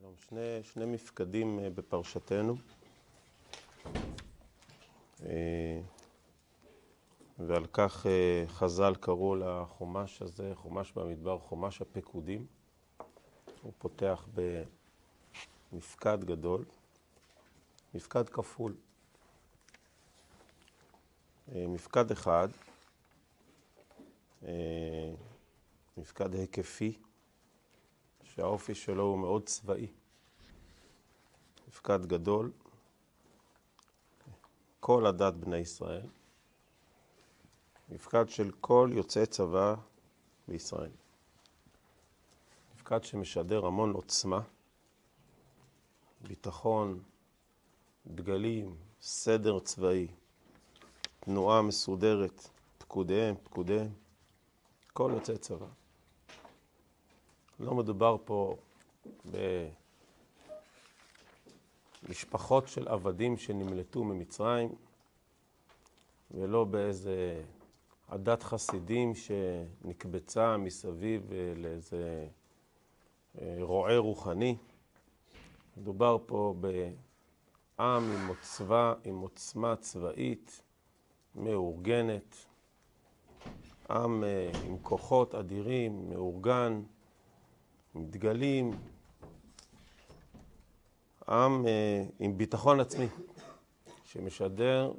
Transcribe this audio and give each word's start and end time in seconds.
שלום, 0.00 0.14
שני, 0.28 0.62
שני 0.62 0.84
מפקדים 0.84 1.58
אה, 1.58 1.70
בפרשתנו. 1.70 2.56
אה, 5.22 5.80
ועל 7.38 7.66
כך 7.72 8.06
אה, 8.06 8.44
חז"ל 8.46 8.94
קראו 9.00 9.36
לחומש 9.36 10.22
הזה, 10.22 10.52
חומש 10.54 10.92
במדבר, 10.92 11.38
חומש 11.38 11.82
הפקודים. 11.82 12.46
הוא 13.62 13.72
פותח 13.78 14.26
במפקד 15.72 16.24
גדול, 16.24 16.64
מפקד 17.94 18.28
כפול. 18.28 18.74
מפקד 21.54 22.10
אחד, 22.10 22.48
מפקד 25.96 26.34
היקפי, 26.34 26.98
שהאופי 28.38 28.74
שלו 28.74 29.02
הוא 29.02 29.18
מאוד 29.18 29.42
צבאי. 29.46 29.86
מפקד 31.68 32.06
גדול, 32.06 32.52
כל 34.80 35.06
עדת 35.06 35.34
בני 35.34 35.56
ישראל, 35.56 36.06
מפקד 37.88 38.28
של 38.28 38.50
כל 38.60 38.90
יוצאי 38.94 39.26
צבא 39.26 39.74
בישראל. 40.48 40.90
מפקד 42.74 43.04
שמשדר 43.04 43.66
המון 43.66 43.92
עוצמה, 43.92 44.40
ביטחון, 46.20 47.02
דגלים, 48.06 48.76
סדר 49.00 49.58
צבאי, 49.58 50.06
תנועה 51.20 51.62
מסודרת, 51.62 52.48
פקודיהם, 52.78 53.34
פקודיהם, 53.42 53.92
כל 54.92 55.10
יוצאי 55.14 55.38
צבא. 55.38 55.77
לא 57.60 57.74
מדובר 57.74 58.16
פה 58.24 58.56
במשפחות 62.04 62.68
של 62.68 62.88
עבדים 62.88 63.36
שנמלטו 63.36 64.04
ממצרים, 64.04 64.74
ולא 66.30 66.64
באיזה 66.64 67.42
עדת 68.08 68.42
חסידים 68.42 69.12
שנקבצה 69.14 70.56
מסביב 70.56 71.32
לאיזה 71.56 72.28
אה, 73.40 73.56
רועה 73.60 73.98
רוחני. 73.98 74.56
מדובר 75.76 76.16
פה 76.26 76.54
בעם 76.60 78.10
עם 78.12 78.28
עוצבה, 78.28 78.94
עם 79.04 79.18
עוצמה 79.18 79.76
צבאית 79.76 80.62
מאורגנת, 81.34 82.46
עם 83.90 84.24
אה, 84.24 84.50
עם 84.66 84.78
כוחות 84.82 85.34
אדירים, 85.34 86.10
מאורגן. 86.10 86.82
עם 87.94 88.06
דגלים, 88.10 88.70
אה, 91.28 92.04
עם 92.18 92.38
ביטחון 92.38 92.80
עצמי, 92.80 93.06
שמשדר 94.04 94.92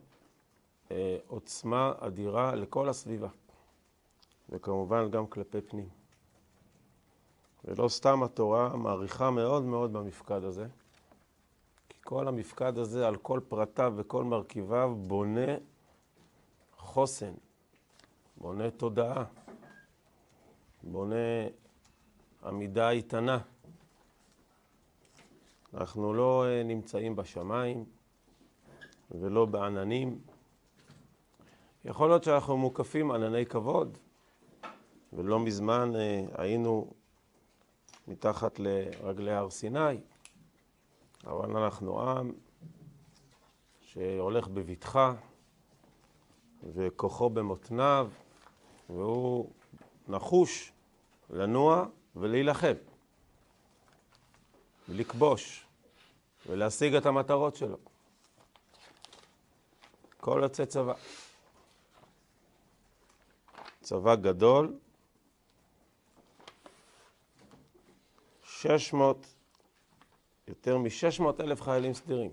אה, 0.91 1.17
עוצמה 1.27 1.93
אדירה 1.99 2.55
לכל 2.55 2.89
הסביבה, 2.89 3.27
וכמובן 4.49 5.11
גם 5.11 5.27
כלפי 5.27 5.61
פנים. 5.61 5.89
ולא 7.65 7.89
סתם 7.89 8.23
התורה 8.23 8.75
מעריכה 8.75 9.31
מאוד 9.31 9.63
מאוד 9.63 9.93
במפקד 9.93 10.43
הזה, 10.43 10.67
כי 11.89 11.97
כל 12.03 12.27
המפקד 12.27 12.77
הזה 12.77 13.07
על 13.07 13.15
כל 13.15 13.39
פרטיו 13.47 13.93
וכל 13.97 14.23
מרכיביו 14.23 14.95
בונה 14.95 15.55
חוסן, 16.77 17.33
בונה 18.37 18.71
תודעה, 18.71 19.23
בונה 20.83 21.15
עמידה 22.43 22.89
איתנה. 22.89 23.39
אנחנו 25.73 26.13
לא 26.13 26.45
אה, 26.45 26.63
נמצאים 26.63 27.15
בשמיים 27.15 27.85
ולא 29.11 29.45
בעננים. 29.45 30.19
יכול 31.85 32.09
להיות 32.09 32.23
שאנחנו 32.23 32.57
מוקפים 32.57 33.11
ענני 33.11 33.45
כבוד, 33.45 33.97
ולא 35.13 35.39
מזמן 35.39 35.95
אה, 35.95 36.25
היינו 36.37 36.93
מתחת 38.07 38.59
לרגלי 38.59 39.31
הר 39.31 39.49
סיני, 39.49 40.01
אבל 41.27 41.57
אנחנו 41.57 42.01
עם 42.01 42.33
שהולך 43.81 44.47
בבטחה 44.47 45.13
וכוחו 46.73 47.29
במותניו, 47.29 48.09
והוא 48.89 49.49
נחוש 50.07 50.71
לנוע 51.29 51.85
ולהילחם, 52.15 52.73
ולכבוש, 54.89 55.65
ולהשיג 56.45 56.95
את 56.95 57.05
המטרות 57.05 57.55
שלו. 57.55 57.77
כל 60.17 60.39
יוצא 60.43 60.65
צבא. 60.65 60.93
צבא 63.81 64.15
גדול, 64.15 64.73
600, 68.43 69.25
יותר 70.47 70.77
מ-600 70.77 71.23
אלף 71.43 71.61
חיילים 71.61 71.93
סדירים. 71.93 72.31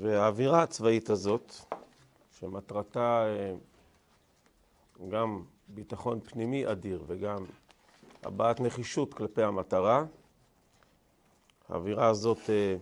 והאווירה 0.00 0.62
הצבאית 0.62 1.10
הזאת, 1.10 1.54
שמטרתה 2.40 3.24
אה, 3.26 3.54
גם 5.08 5.44
ביטחון 5.68 6.20
פנימי 6.20 6.72
אדיר 6.72 7.04
וגם 7.06 7.44
הבעת 8.22 8.60
נחישות 8.60 9.14
כלפי 9.14 9.42
המטרה. 9.42 10.04
האווירה 11.68 12.08
הזאת 12.08 12.50
אה, 12.50 12.76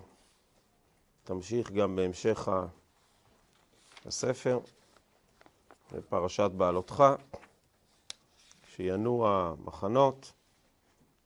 תמשיך 1.25 1.73
גם 1.73 1.97
בהמשך 1.97 2.49
הספר, 4.07 4.59
בפרשת 5.93 6.51
בעלותך, 6.57 7.05
שינוע 8.77 9.55
המחנות, 9.61 10.33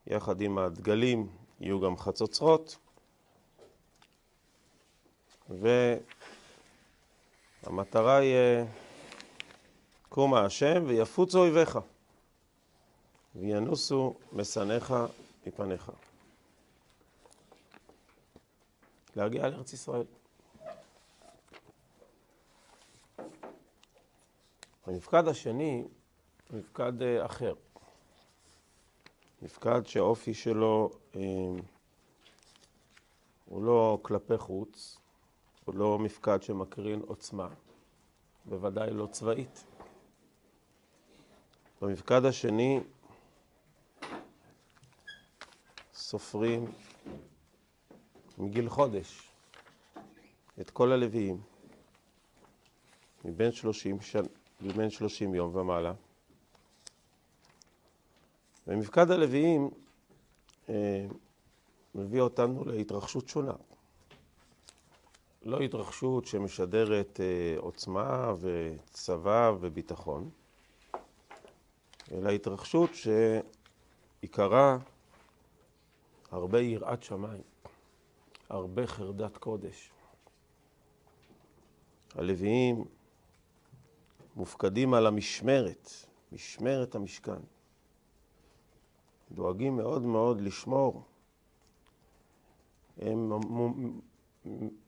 יחד 0.07 0.41
עם 0.41 0.57
הדגלים 0.57 1.27
יהיו 1.59 1.79
גם 1.79 1.97
חצוצרות, 1.97 2.77
והמטרה 7.63 8.17
היא 8.17 8.35
קום 10.09 10.33
השם 10.33 10.83
ויפוצו 10.87 11.39
אויביך, 11.39 11.79
וינוסו 13.35 14.13
משנאיך 14.33 14.93
מפניך. 15.47 15.91
להגיע 19.15 19.49
לארץ 19.49 19.73
ישראל. 19.73 20.05
המפקד 24.85 25.27
השני 25.27 25.83
הוא 26.49 26.59
מפקד 26.59 27.01
אה, 27.01 27.25
אחר. 27.25 27.53
מפקד 29.41 29.81
שהאופי 29.87 30.33
שלו 30.33 30.89
אה, 31.15 31.21
הוא 33.45 33.63
לא 33.63 33.99
כלפי 34.01 34.37
חוץ, 34.37 34.97
הוא 35.65 35.75
לא 35.75 35.99
מפקד 35.99 36.43
שמקרין 36.43 37.01
עוצמה, 37.07 37.47
בוודאי 38.45 38.93
לא 38.93 39.07
צבאית. 39.11 39.63
במפקד 41.81 42.25
השני 42.25 42.79
סופרים 45.93 46.65
מגיל 48.37 48.69
חודש 48.69 49.29
את 50.61 50.69
כל 50.69 50.91
הלוויים 50.91 51.41
מבין 53.25 53.51
שלושים, 53.51 54.01
שנ... 54.01 54.23
מבין 54.61 54.89
שלושים 54.89 55.35
יום 55.35 55.55
ומעלה. 55.55 55.93
ומפקד 58.67 59.11
הלוויים 59.11 59.69
אה, 60.69 61.05
מביא 61.95 62.21
אותנו 62.21 62.65
להתרחשות 62.65 63.27
שונה. 63.27 63.53
לא 65.45 65.59
התרחשות 65.59 66.25
שמשדרת 66.25 67.19
אה, 67.19 67.55
עוצמה 67.59 68.33
וצבא 68.39 69.51
וביטחון, 69.59 70.29
אלא 72.11 72.29
התרחשות 72.29 72.89
שעיקרה 72.93 74.77
הרבה 76.31 76.61
יראת 76.61 77.03
שמיים, 77.03 77.41
הרבה 78.49 78.87
חרדת 78.87 79.37
קודש. 79.37 79.91
הלוויים 82.15 82.85
מופקדים 84.35 84.93
על 84.93 85.07
המשמרת, 85.07 85.89
משמרת 86.31 86.95
המשכן. 86.95 87.39
דואגים 89.31 89.75
מאוד 89.75 90.01
מאוד 90.01 90.41
לשמור. 90.41 91.03
הם 92.97 93.31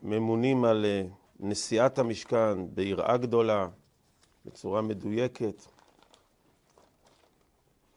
ממונים 0.01 0.65
על 0.65 0.85
אה, 0.85 1.03
נשיאת 1.39 1.99
המשכן 1.99 2.75
ביראה 2.75 3.17
גדולה, 3.17 3.67
בצורה 4.45 4.81
מדויקת. 4.81 5.65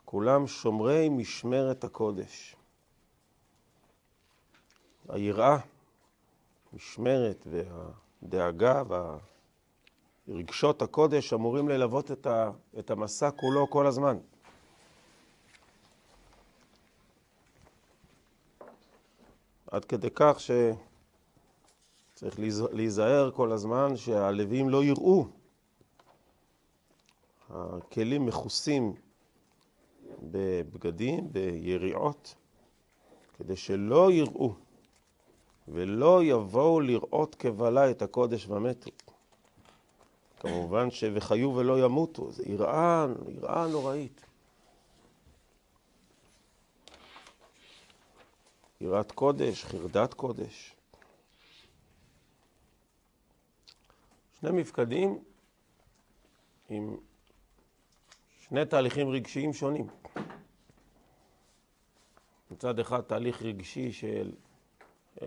כולם 0.05 0.47
שומרי 0.47 1.09
משמרת 1.09 1.85
הקודש. 1.85 2.57
היראה, 5.09 5.59
משמרת 6.73 7.47
והדאגה 7.47 8.83
והרגשות 10.29 10.83
הקודש 10.83 11.33
אמורים 11.33 11.69
ללוות 11.69 12.11
את, 12.11 12.27
ה, 12.27 12.51
את 12.79 12.91
המסע 12.91 13.31
כולו 13.31 13.71
כל 13.71 13.87
הזמן. 13.87 14.19
עד 19.71 19.85
כדי 19.85 20.09
כך 20.15 20.37
שצריך 22.19 22.39
להיזהר 22.73 23.31
כל 23.31 23.53
הזמן 23.53 23.97
שהלווים 23.97 24.69
לא 24.69 24.85
יראו. 24.85 25.27
הכלים 27.51 28.27
מכוסים 28.27 28.95
בבגדים, 30.23 31.33
ביריעות, 31.33 32.35
כדי 33.39 33.57
שלא 33.57 34.13
יראו 34.13 34.55
ולא 35.69 36.25
יבואו 36.25 36.81
לראות 36.81 37.35
כבלה 37.35 37.91
את 37.91 38.03
הקודש 38.03 38.47
ומתו. 38.47 38.91
כמובן 40.41 40.91
ש"וחיו 40.91 41.55
ולא 41.55 41.85
ימותו", 41.85 42.33
זה 42.33 42.43
יראה, 42.47 43.07
יראה 43.29 43.67
נוראית. 43.67 44.21
יראת 48.81 49.13
קודש, 49.13 49.65
חרדת 49.65 50.15
קודש. 50.15 50.78
שני 54.41 54.51
מפקדים 54.51 55.19
עם 56.69 56.97
שני 58.41 58.65
תהליכים 58.65 59.09
רגשיים 59.09 59.53
שונים. 59.53 59.87
מצד 62.51 62.79
אחד 62.79 63.01
תהליך 63.01 63.43
רגשי 63.43 63.93
של 63.93 64.33
אה, 65.23 65.27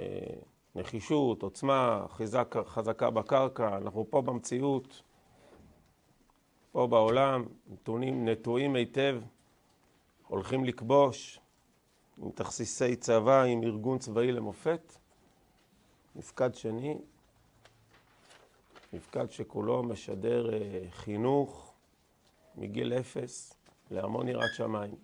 נחישות, 0.76 1.44
עוצמה, 1.44 2.06
חזק, 2.10 2.56
חזקה 2.66 3.10
בקרקע, 3.10 3.78
אנחנו 3.78 4.06
פה 4.10 4.22
במציאות, 4.22 5.02
פה 6.72 6.88
בעולם, 6.88 7.46
נתונים 7.70 8.28
נטועים 8.28 8.76
היטב, 8.76 9.22
הולכים 10.28 10.66
לכבוש, 10.66 11.40
עם 12.18 12.32
תכסיסי 12.32 12.96
צבא, 12.96 13.44
עם 13.44 13.64
ארגון 13.64 14.00
צבאי 14.00 14.32
למופת. 14.32 14.98
מפקד 16.16 16.56
שני, 16.56 16.98
מפקד 18.94 19.32
שכולו 19.32 19.84
משדר 19.84 20.54
אה, 20.54 20.84
חינוך 20.90 21.74
מגיל 22.56 22.94
אפס 22.94 23.54
להמון 23.92 24.28
יראת 24.28 24.54
שמיים, 24.54 24.96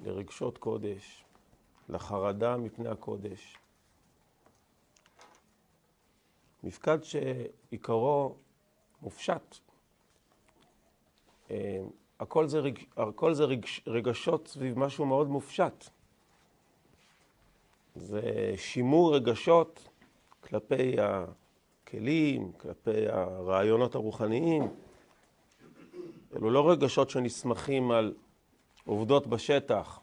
לרגשות 0.00 0.58
קודש, 0.58 1.24
לחרדה 1.88 2.56
מפני 2.56 2.88
הקודש. 2.88 3.58
מפקד 6.62 6.98
שעיקרו 7.02 8.36
מופשט. 9.02 9.56
אה, 11.50 11.80
הכל 12.20 12.46
זה, 12.46 12.58
רג... 12.58 12.78
הכל 12.96 13.34
זה 13.34 13.44
רג... 13.44 13.66
רגשות 13.86 14.48
סביב 14.48 14.78
משהו 14.78 15.06
מאוד 15.06 15.28
מופשט. 15.28 15.84
זה 17.94 18.54
שימור 18.56 19.16
רגשות 19.16 19.88
כלפי 20.40 20.96
הכלים, 21.92 22.52
כלפי 22.52 23.08
הרעיונות 23.08 23.94
הרוחניים. 23.94 24.68
אלו 26.36 26.50
לא 26.50 26.70
רגשות 26.70 27.10
שנסמכים 27.10 27.90
על 27.90 28.14
עובדות 28.84 29.26
בשטח, 29.26 30.00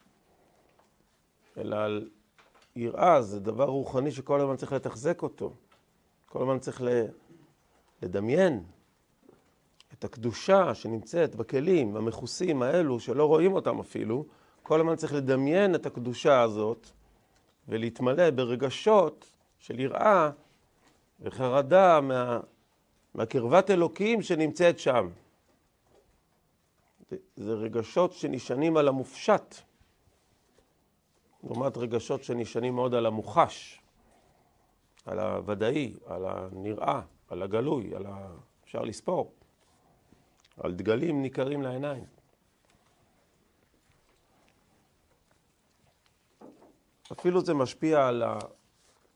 אלא 1.58 1.76
על 1.76 2.10
יראה, 2.76 3.22
זה 3.22 3.40
דבר 3.40 3.66
רוחני 3.66 4.12
שכל 4.12 4.42
הזמן 4.42 4.56
צריך 4.56 4.74
לתחזק 4.74 5.22
אותו. 5.22 5.54
כל 6.26 6.42
הזמן 6.42 6.60
צריך 6.60 6.82
לדמיין 8.02 8.64
את 9.94 10.04
הקדושה 10.04 10.76
שנמצאת 10.76 11.36
בכלים 11.36 11.96
המכוסים 11.96 12.62
האלו, 12.62 13.00
שלא 13.00 13.26
רואים 13.26 13.54
אותם 13.54 13.80
אפילו, 13.80 14.26
כל 14.64 14.80
הזמן 14.80 14.96
צריך 14.96 15.14
לדמיין 15.14 15.76
את 15.76 15.86
הקדושה 15.86 16.42
הזאת 16.42 16.90
ולהתמלא 17.68 18.30
ברגשות 18.30 19.32
של 19.60 19.80
יראה 19.80 20.30
וחרדה 21.22 22.02
מה, 22.02 22.40
מהקרבת 23.14 23.70
אלוקים 23.70 24.22
שנמצאת 24.22 24.80
שם. 24.80 25.10
זה 27.36 27.54
רגשות 27.54 28.14
שנשענים 28.14 28.78
על 28.78 28.88
המופשט, 28.88 29.56
לעומת 31.44 31.78
רגשות 31.78 32.24
שנשענים 32.24 32.76
מאוד 32.76 32.94
על 32.94 33.06
המוחש, 33.06 33.82
על 35.06 35.20
הוודאי, 35.20 35.94
על 36.06 36.26
הנראה, 36.26 37.02
על 37.28 37.44
הגלוי, 37.44 37.96
על 37.96 38.06
ה... 38.06 38.28
אפשר 38.64 38.82
לספור, 38.82 39.34
על 40.58 40.74
דגלים 40.74 41.22
ניכרים 41.22 41.62
לעיניים. 41.62 42.04
אפילו 47.12 47.46
זה 47.46 47.54
משפיע 47.54 48.08
על 48.08 48.24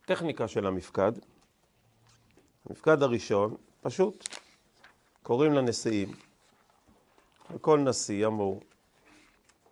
הטכניקה 0.03 0.47
של 0.47 0.67
המפקד. 0.67 1.11
המפקד 2.69 3.03
הראשון, 3.03 3.55
פשוט, 3.81 4.27
קוראים 5.23 5.53
לנשיאים, 5.53 6.11
וכל 7.51 7.79
נשיא 7.79 8.27
אמור 8.27 8.61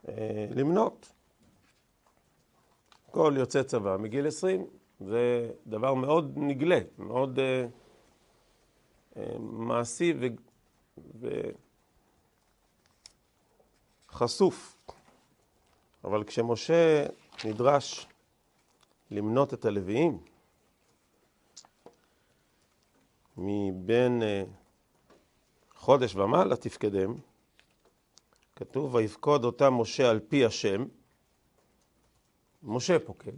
אה, 0.08 0.46
למנות. 0.56 1.14
כל 3.12 3.34
יוצא 3.38 3.64
צבא 3.64 3.98
מגיל 3.98 4.28
20, 4.28 4.66
זה 5.00 5.52
דבר 5.68 5.94
מאוד 5.94 6.34
נגלה, 6.36 6.80
מאוד 6.98 7.40
אה, 7.40 7.66
אה, 9.18 9.40
מעשי 9.40 10.14
ו, 10.20 10.28
וחשוף. 14.10 14.78
אבל 16.04 16.24
כשמשה 16.24 17.06
נדרש 17.46 18.08
למנות 19.12 19.54
את 19.54 19.66
הלוויים 19.66 20.20
מבין 23.44 24.24
אה, 24.24 24.44
חודש 25.76 26.16
ומעלה 26.16 26.56
תפקדם, 26.56 27.16
כתוב 28.56 28.96
ויפקוד 28.96 29.46
אותם 29.46 29.74
משה 29.74 30.10
על 30.10 30.20
פי 30.20 30.46
השם, 30.46 30.86
משה 32.64 33.00
פוקד, 33.00 33.32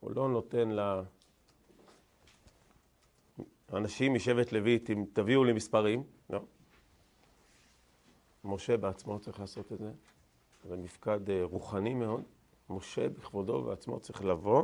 הוא 0.00 0.12
לא 0.14 0.28
נותן 0.28 0.68
לאנשים 3.70 4.14
משבט 4.14 4.52
לויט 4.52 4.90
אם 4.90 5.04
תביאו 5.12 5.44
לי 5.44 5.52
מספרים, 5.52 6.02
לא. 6.30 6.40
משה 8.44 8.76
בעצמו 8.76 9.20
צריך 9.20 9.40
לעשות 9.40 9.72
את 9.72 9.78
זה, 9.78 9.92
זה 10.64 10.76
מפקד 10.76 11.30
אה, 11.30 11.44
רוחני 11.44 11.94
מאוד. 11.94 12.22
משה 12.70 13.08
בכבודו 13.08 13.52
ובעצמו 13.52 14.00
צריך 14.00 14.24
לבוא 14.24 14.62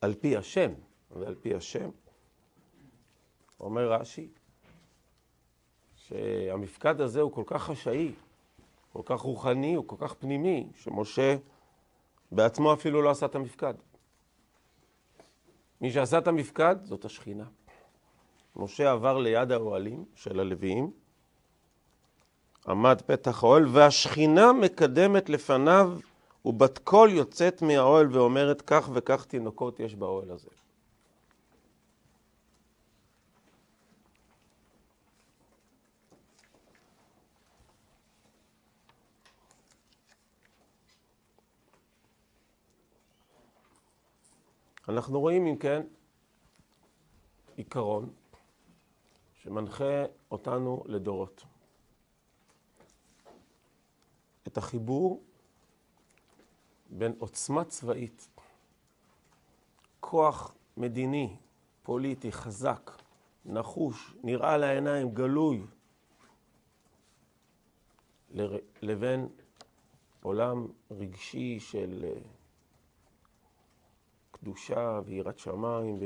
על 0.00 0.14
פי 0.14 0.36
השם, 0.36 0.72
ועל 1.10 1.34
פי 1.34 1.54
השם. 1.54 1.90
אומר 3.60 3.92
רש"י, 3.92 4.28
שהמפקד 5.96 7.00
הזה 7.00 7.20
הוא 7.20 7.32
כל 7.32 7.42
כך 7.46 7.62
חשאי, 7.62 8.12
כל 8.92 9.02
כך 9.04 9.20
רוחני, 9.20 9.74
הוא 9.74 9.84
כל 9.88 9.96
כך 9.98 10.14
פנימי, 10.14 10.68
שמשה 10.76 11.36
בעצמו 12.32 12.72
אפילו 12.72 13.02
לא 13.02 13.10
עשה 13.10 13.26
את 13.26 13.34
המפקד. 13.34 13.74
מי 15.80 15.92
שעשה 15.92 16.18
את 16.18 16.28
המפקד 16.28 16.76
זאת 16.82 17.04
השכינה. 17.04 17.44
משה 18.56 18.92
עבר 18.92 19.18
ליד 19.18 19.52
האוהלים 19.52 20.04
של 20.14 20.40
הלוויים, 20.40 20.90
עמד 22.68 23.02
פתח 23.06 23.44
האוהל, 23.44 23.66
והשכינה 23.68 24.52
מקדמת 24.52 25.28
לפניו 25.28 25.98
ובת 26.44 26.78
קול 26.78 27.10
יוצאת 27.10 27.62
מהאוהל 27.62 28.08
ואומרת, 28.12 28.62
כך 28.62 28.90
וכך 28.94 29.24
תינוקות 29.24 29.80
יש 29.80 29.94
באוהל 29.94 30.30
הזה. 30.30 30.50
אנחנו 44.88 45.20
רואים, 45.20 45.46
אם 45.46 45.56
כן, 45.56 45.86
עיקרון 47.56 48.12
שמנחה 49.42 50.04
אותנו 50.30 50.82
לדורות. 50.86 51.44
את 54.46 54.58
החיבור 54.58 55.22
בין 56.90 57.14
עוצמה 57.18 57.64
צבאית, 57.64 58.28
כוח 60.00 60.54
מדיני, 60.76 61.36
פוליטי, 61.82 62.32
חזק, 62.32 62.90
נחוש, 63.44 64.14
נראה 64.22 64.56
לעיניים, 64.56 65.14
גלוי, 65.14 65.62
לבין 68.82 69.28
עולם 70.22 70.66
רגשי 70.90 71.60
של 71.60 72.04
אה, 72.04 72.20
קדושה 74.44 75.00
ויראת 75.04 75.38
שמיים 75.38 75.98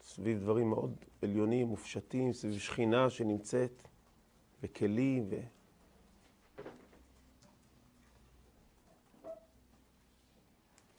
וסביב 0.00 0.38
דברים 0.38 0.70
מאוד 0.70 0.94
עליונים, 1.22 1.66
מופשטים, 1.66 2.32
סביב 2.32 2.58
שכינה 2.58 3.10
שנמצאת 3.10 3.88
וכלים 4.62 5.26
ו... 5.30 5.36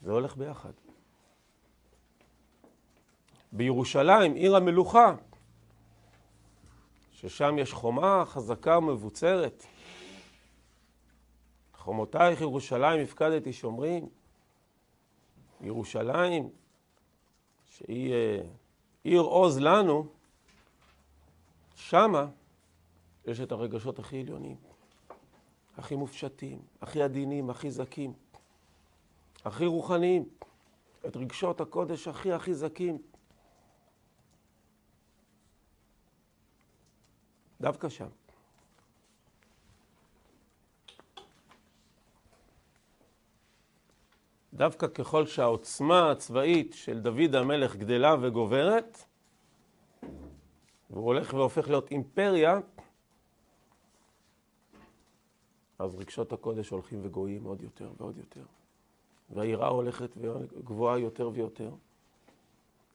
זה 0.00 0.12
הולך 0.12 0.36
ביחד. 0.36 0.72
בירושלים, 3.52 4.34
עיר 4.34 4.56
המלוכה, 4.56 5.14
ששם 7.12 7.58
יש 7.58 7.72
חומה 7.72 8.24
חזקה 8.26 8.78
ומבוצרת. 8.78 9.66
חומותייך 11.74 12.40
ירושלים 12.40 13.00
הפקדתי 13.00 13.52
שומרים. 13.52 14.08
ירושלים, 15.60 16.50
שהיא 17.76 18.12
אה, 18.12 18.40
עיר 19.04 19.20
עוז 19.20 19.58
לנו, 19.58 20.06
שמה 21.74 22.26
יש 23.26 23.40
את 23.40 23.52
הרגשות 23.52 23.98
הכי 23.98 24.20
עליונים, 24.20 24.56
הכי 25.76 25.96
מופשטים, 25.96 26.60
הכי 26.80 27.02
עדינים, 27.02 27.50
הכי 27.50 27.70
זכים, 27.70 28.12
הכי 29.44 29.66
רוחניים, 29.66 30.28
את 31.06 31.16
רגשות 31.16 31.60
הקודש 31.60 32.08
הכי 32.08 32.32
הכי 32.32 32.54
זכים. 32.54 32.98
דווקא 37.60 37.88
שם. 37.88 38.08
דווקא 44.56 44.86
ככל 44.86 45.26
שהעוצמה 45.26 46.10
הצבאית 46.10 46.72
של 46.74 47.00
דוד 47.00 47.34
המלך 47.34 47.76
גדלה 47.76 48.14
וגוברת, 48.20 49.04
והוא 50.90 51.06
הולך 51.06 51.34
והופך 51.34 51.68
להיות 51.68 51.90
אימפריה, 51.90 52.60
אז 55.78 55.94
רגשות 55.94 56.32
הקודש 56.32 56.68
הולכים 56.68 57.00
וגויים 57.02 57.44
עוד 57.44 57.62
יותר 57.62 57.90
ועוד 57.98 58.18
יותר. 58.18 58.44
והיראה 59.30 59.68
הולכת 59.68 60.10
וגבוהה 60.16 60.98
יותר 60.98 61.30
ויותר. 61.34 61.70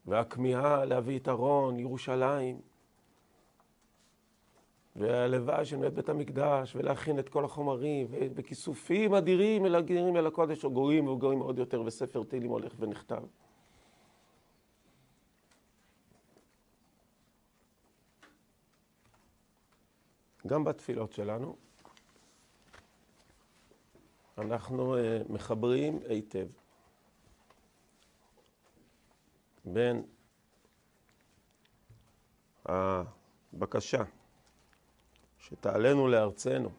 והכמיהה 0.06 0.86
להביא 0.86 1.20
את 1.20 1.30
ארון, 1.30 1.80
ירושלים, 1.80 2.62
והלוואי 4.96 5.66
של 5.66 5.90
בית 5.90 6.10
המקדש, 6.10 6.76
ולהכין 6.76 7.20
את 7.20 7.30
כל 7.30 7.46
החומרים, 7.46 8.08
וכיסופים 8.12 9.14
אדירים 9.14 9.66
אל 9.66 9.76
הגירים 9.76 10.18
אל 10.18 10.28
הקודש, 10.28 10.64
או 10.64 10.72
גויים 10.72 11.08
וגויים 11.08 11.40
עוד 11.40 11.58
יותר, 11.58 11.82
וספר 11.82 12.24
תהילים 12.24 12.52
הולך 12.52 12.74
ונכתב. 12.80 13.24
גם 20.48 20.64
בתפילות 20.64 21.14
שלנו 21.14 21.56
אנחנו 24.38 24.96
uh, 24.96 25.00
מחברים 25.30 26.00
היטב 26.10 26.48
בין 29.66 30.04
הבקשה 32.66 34.04
שתעלנו 35.51 36.08
לארצנו 36.08 36.70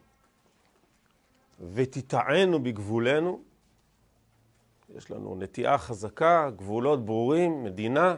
ותטענו 1.74 2.62
בגבולנו, 2.62 3.42
יש 4.88 5.10
לנו 5.10 5.36
נטיעה 5.38 5.78
חזקה, 5.78 6.50
גבולות 6.56 7.04
ברורים, 7.04 7.64
מדינה, 7.64 8.16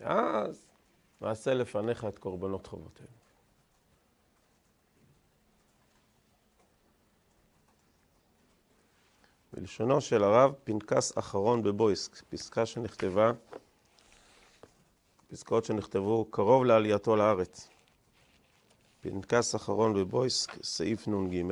ואז 0.00 0.66
נעשה 1.20 1.54
לפניך 1.54 2.04
את 2.04 2.18
קורבנות 2.18 2.66
חובותינו. 2.66 3.08
בלשונו 9.52 10.00
של 10.00 10.24
הרב 10.24 10.52
פנקס 10.64 11.18
אחרון 11.18 11.62
בבויסק, 11.62 12.22
פסקה 12.28 12.66
שנכתבה, 12.66 13.32
פסקאות 15.30 15.64
שנכתבו 15.64 16.24
קרוב 16.30 16.64
לעלייתו 16.64 17.16
לארץ. 17.16 17.68
פנקס 19.02 19.54
אחרון 19.54 19.94
בבויסק, 19.94 20.64
סעיף 20.64 21.08
נ"ג. 21.08 21.44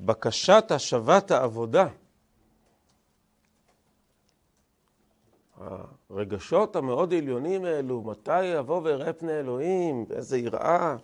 בקשת 0.00 0.64
השבת 0.70 1.30
העבודה. 1.30 1.88
הרגשות 6.10 6.76
המאוד 6.76 7.14
עליונים 7.14 7.64
האלו, 7.64 8.02
מתי 8.02 8.44
יבוא 8.44 8.80
ויראה 8.82 9.12
פני 9.12 9.32
אלוהים, 9.32 10.08
באיזה 10.08 10.38
יראה, 10.38 10.96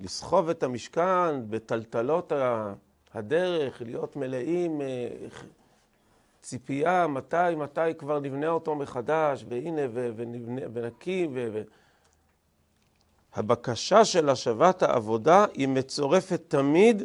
לסחוב 0.00 0.48
את 0.48 0.62
המשכן 0.62 1.50
בטלטלות 1.50 2.32
הדרך, 3.14 3.82
להיות 3.82 4.16
מלאים 4.16 4.80
אה, 4.80 5.08
ציפייה, 6.42 7.06
מתי, 7.06 7.54
מתי 7.56 7.94
כבר 7.98 8.20
נבנה 8.20 8.48
אותו 8.48 8.74
מחדש, 8.74 9.44
והנה, 9.48 9.82
ונקים, 10.72 11.30
ו... 11.34 11.62
הבקשה 13.34 14.04
של 14.04 14.28
השבת 14.28 14.82
העבודה 14.82 15.44
היא 15.54 15.68
מצורפת 15.68 16.42
תמיד 16.48 17.02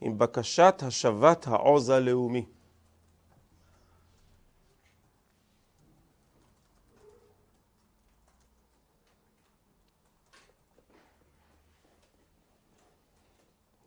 עם 0.00 0.18
בקשת 0.18 0.82
השבת 0.86 1.46
העוז 1.46 1.88
הלאומי. 1.88 2.46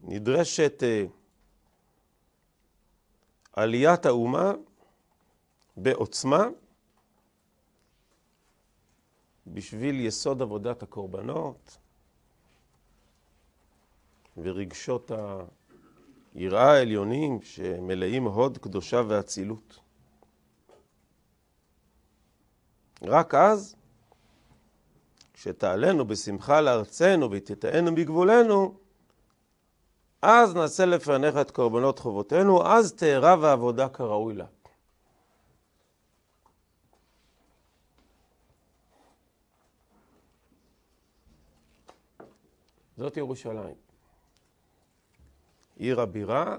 נדרשת 0.04 0.84
uh, 0.84 1.10
עליית 3.54 4.06
האומה 4.06 4.52
בעוצמה 5.78 6.48
בשביל 9.48 10.00
יסוד 10.00 10.42
עבודת 10.42 10.84
הקורבנות 10.84 11.78
ורגשות 14.38 15.12
היראה 16.36 16.72
העליונים 16.72 17.42
שמלאים 17.42 18.24
הוד 18.24 18.58
קדושה 18.58 19.02
ואצילות. 19.08 19.80
רק 23.02 23.36
אז, 23.36 23.76
כשתעלנו 25.34 26.08
בשמחה 26.08 26.62
לארצנו 26.62 27.32
ותתאנו 27.32 27.96
בגבולנו, 27.96 28.78
אז 30.22 30.56
נעשה 30.56 30.86
לפניך 30.86 31.36
את 31.36 31.52
קורבנות 31.52 32.00
חובותינו, 32.00 32.68
אז 32.68 32.94
תארב 32.94 33.44
העבודה 33.44 33.90
כראוי 33.90 34.34
לה. 34.34 34.46
זאת 42.98 43.18
ירושלים. 43.18 43.76
עיר 45.76 46.02
הבירה, 46.02 46.58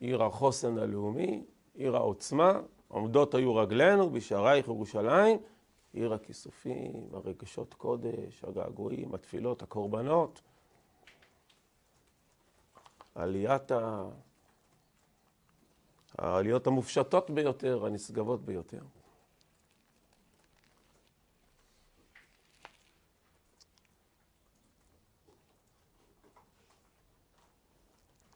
עיר 0.00 0.22
החוסן 0.22 0.78
הלאומי, 0.78 1.44
עיר 1.74 1.96
העוצמה, 1.96 2.60
עומדות 2.88 3.34
היו 3.34 3.56
רגלינו 3.56 4.10
בשערייך 4.10 4.66
ירושלים, 4.66 5.38
עיר 5.92 6.14
הכיסופים, 6.14 7.08
הרגשות 7.12 7.74
קודש, 7.74 8.44
הגעגועים, 8.44 9.14
התפילות, 9.14 9.62
הקורבנות, 9.62 10.40
עליית 13.14 13.70
ה... 13.70 14.08
העליות 16.18 16.66
המופשטות 16.66 17.30
ביותר, 17.30 17.86
הנשגבות 17.86 18.44
ביותר. 18.44 18.80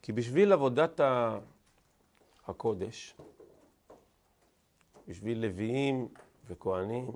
כי 0.08 0.12
בשביל 0.12 0.52
עבודת 0.52 1.00
הקודש, 2.46 3.16
בשביל 5.08 5.46
לוויים 5.46 6.08
וכהנים 6.46 7.10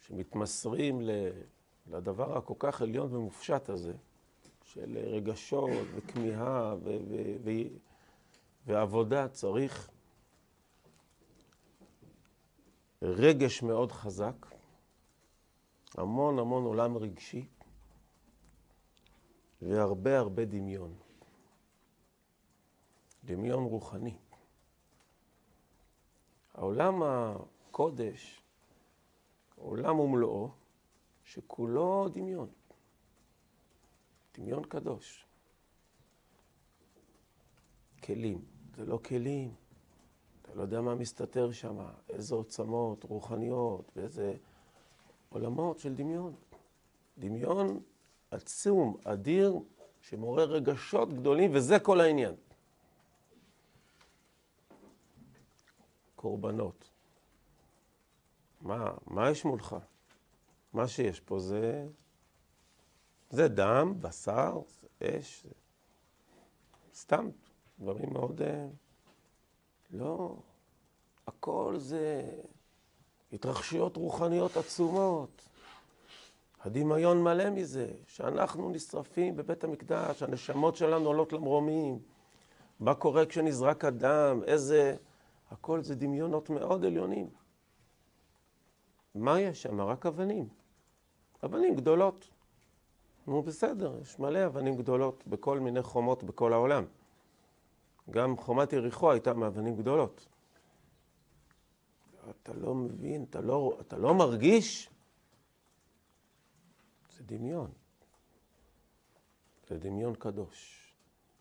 שמתמסרים 0.00 1.00
לדבר 1.86 2.38
הכל 2.38 2.54
כך 2.58 2.82
עליון 2.82 3.14
ומופשט 3.14 3.68
הזה, 3.68 3.92
של 4.64 4.98
רגשות 4.98 5.70
וכמיהה 5.94 6.74
ו- 6.74 6.98
ו- 7.08 7.36
ו- 7.44 7.76
ועבודה, 8.66 9.28
צריך 9.28 9.90
רגש 13.02 13.62
מאוד 13.62 13.92
חזק, 13.92 14.46
המון 15.94 16.38
המון 16.38 16.64
עולם 16.64 16.96
רגשי, 16.96 17.46
והרבה 19.62 20.18
הרבה 20.18 20.44
דמיון. 20.44 20.94
דמיון 23.30 23.64
רוחני. 23.64 24.14
העולם 26.54 27.02
הקודש, 27.02 28.42
עולם 29.56 30.00
ומלואו, 30.00 30.50
שכולו 31.24 32.08
דמיון. 32.08 32.48
דמיון 34.34 34.64
קדוש. 34.64 35.26
כלים. 38.04 38.44
זה 38.76 38.84
לא 38.84 38.98
כלים. 38.98 39.54
אתה 40.42 40.54
לא 40.54 40.62
יודע 40.62 40.80
מה 40.80 40.94
מסתתר 40.94 41.52
שם, 41.52 41.78
איזה 42.08 42.34
עוצמות 42.34 43.04
רוחניות 43.04 43.92
ואיזה 43.96 44.34
עולמות 45.28 45.78
של 45.78 45.94
דמיון. 45.94 46.34
דמיון 47.18 47.80
עצום, 48.30 48.96
אדיר, 49.04 49.58
שמעורר 50.00 50.50
רגשות 50.50 51.12
גדולים, 51.12 51.50
וזה 51.54 51.78
כל 51.78 52.00
העניין. 52.00 52.34
קורבנות. 56.20 56.90
מה, 58.60 58.90
מה 59.06 59.30
יש 59.30 59.44
מולך? 59.44 59.76
מה 60.72 60.88
שיש 60.88 61.20
פה 61.20 61.38
זה, 61.38 61.86
זה 63.30 63.48
דם, 63.48 63.94
בשר, 64.00 64.60
זה 64.80 64.86
אש, 65.02 65.42
זה 65.42 65.54
סתם 66.94 67.28
דברים 67.78 68.12
מאוד... 68.12 68.42
אה, 68.42 68.66
לא, 69.90 70.36
הכל 71.26 71.74
זה 71.78 72.30
התרחשויות 73.32 73.96
רוחניות 73.96 74.56
עצומות. 74.56 75.48
הדמיון 76.60 77.22
מלא 77.22 77.50
מזה, 77.50 77.92
שאנחנו 78.06 78.70
נשרפים 78.70 79.36
בבית 79.36 79.64
המקדש, 79.64 80.22
הנשמות 80.22 80.76
שלנו 80.76 81.06
עולות 81.06 81.32
למרומים. 81.32 81.98
מה 82.80 82.94
קורה 82.94 83.26
כשנזרק 83.26 83.84
הדם, 83.84 84.40
איזה... 84.46 84.96
הכל 85.50 85.82
זה 85.82 85.94
דמיונות 85.94 86.50
מאוד 86.50 86.84
עליונים. 86.84 87.30
מה 89.14 89.40
יש 89.40 89.62
שם? 89.62 89.80
רק 89.80 90.06
אבנים. 90.06 90.48
אבנים 91.44 91.76
גדולות. 91.76 92.28
נו, 93.26 93.42
בסדר, 93.42 93.98
יש 94.02 94.18
מלא 94.18 94.46
אבנים 94.46 94.76
גדולות 94.76 95.26
בכל 95.26 95.58
מיני 95.58 95.82
חומות 95.82 96.22
בכל 96.22 96.52
העולם. 96.52 96.84
גם 98.10 98.36
חומת 98.36 98.72
יריחו 98.72 99.10
הייתה 99.10 99.34
מאבנים 99.34 99.76
גדולות. 99.76 100.26
אתה 102.30 102.52
לא 102.52 102.74
מבין, 102.74 103.24
אתה 103.30 103.40
לא, 103.40 103.78
אתה 103.80 103.98
לא 103.98 104.14
מרגיש? 104.14 104.90
זה 107.16 107.24
דמיון. 107.24 107.70
זה 109.68 109.78
דמיון 109.78 110.14
קדוש. 110.14 110.92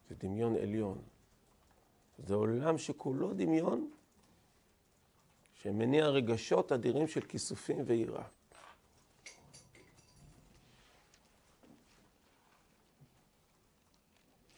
זה 0.10 0.16
דמיון 0.16 0.56
עליון. 0.56 1.02
זה 2.28 2.36
עולם 2.36 2.78
שכולו 2.78 3.34
דמיון, 3.34 3.90
שמניע 5.64 6.08
רגשות 6.08 6.72
אדירים 6.72 7.08
של 7.08 7.22
כיסופים 7.22 7.84
ויראה. 7.86 8.24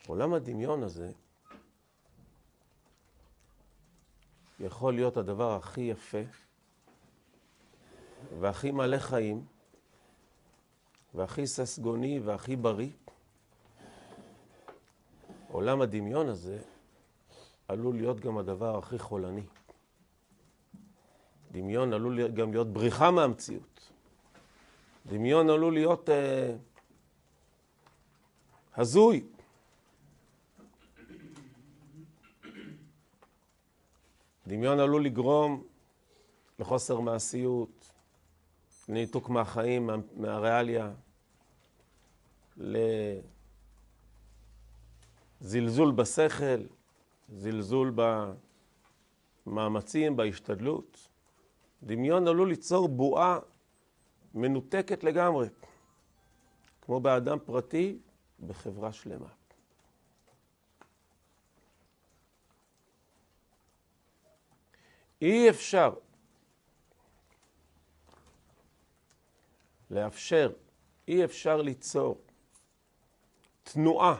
עולם 0.07 0.33
הדמיון 0.33 0.83
הזה 0.83 1.11
יכול 4.59 4.93
להיות 4.93 5.17
הדבר 5.17 5.55
הכי 5.55 5.81
יפה 5.81 6.21
והכי 8.39 8.71
מלא 8.71 8.97
חיים 8.97 9.45
והכי 11.13 11.47
ססגוני 11.47 12.19
והכי 12.19 12.55
בריא. 12.55 12.91
עולם 15.47 15.81
הדמיון 15.81 16.29
הזה 16.29 16.61
עלול 17.67 17.95
להיות 17.95 18.19
גם 18.19 18.37
הדבר 18.37 18.77
הכי 18.77 18.99
חולני. 18.99 19.45
דמיון 21.51 21.93
עלול 21.93 22.27
גם 22.27 22.51
להיות 22.51 22.73
בריחה 22.73 23.11
מהמציאות. 23.11 23.91
דמיון 25.05 25.49
עלול 25.49 25.73
להיות 25.73 26.09
אה, 26.09 26.55
הזוי. 28.75 29.23
דמיון 34.47 34.79
עלול 34.79 35.05
לגרום 35.05 35.63
לחוסר 36.59 36.99
מעשיות, 36.99 37.91
לניתוק 38.89 39.29
מהחיים, 39.29 39.87
מה, 39.87 39.95
מהריאליה, 40.15 40.91
לזלזול 45.41 45.91
בשכל, 45.91 46.61
זלזול 47.29 47.93
במאמצים, 49.45 50.17
בהשתדלות. 50.17 51.10
דמיון 51.83 52.27
עלול 52.27 52.49
ליצור 52.49 52.87
בועה 52.87 53.39
מנותקת 54.33 55.03
לגמרי, 55.03 55.47
כמו 56.81 56.99
באדם 56.99 57.37
פרטי 57.45 57.97
בחברה 58.47 58.93
שלמה. 58.93 59.27
אי 65.21 65.49
אפשר 65.49 65.93
לאפשר, 69.91 70.51
אי 71.07 71.25
אפשר 71.25 71.61
ליצור 71.61 72.21
תנועה 73.63 74.15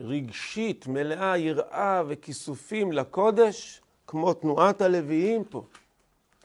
רגשית 0.00 0.86
מלאה 0.86 1.38
יראה 1.38 2.02
וכיסופים 2.08 2.92
לקודש 2.92 3.80
כמו 4.06 4.34
תנועת 4.34 4.80
הלוויים 4.80 5.44
פה. 5.44 5.66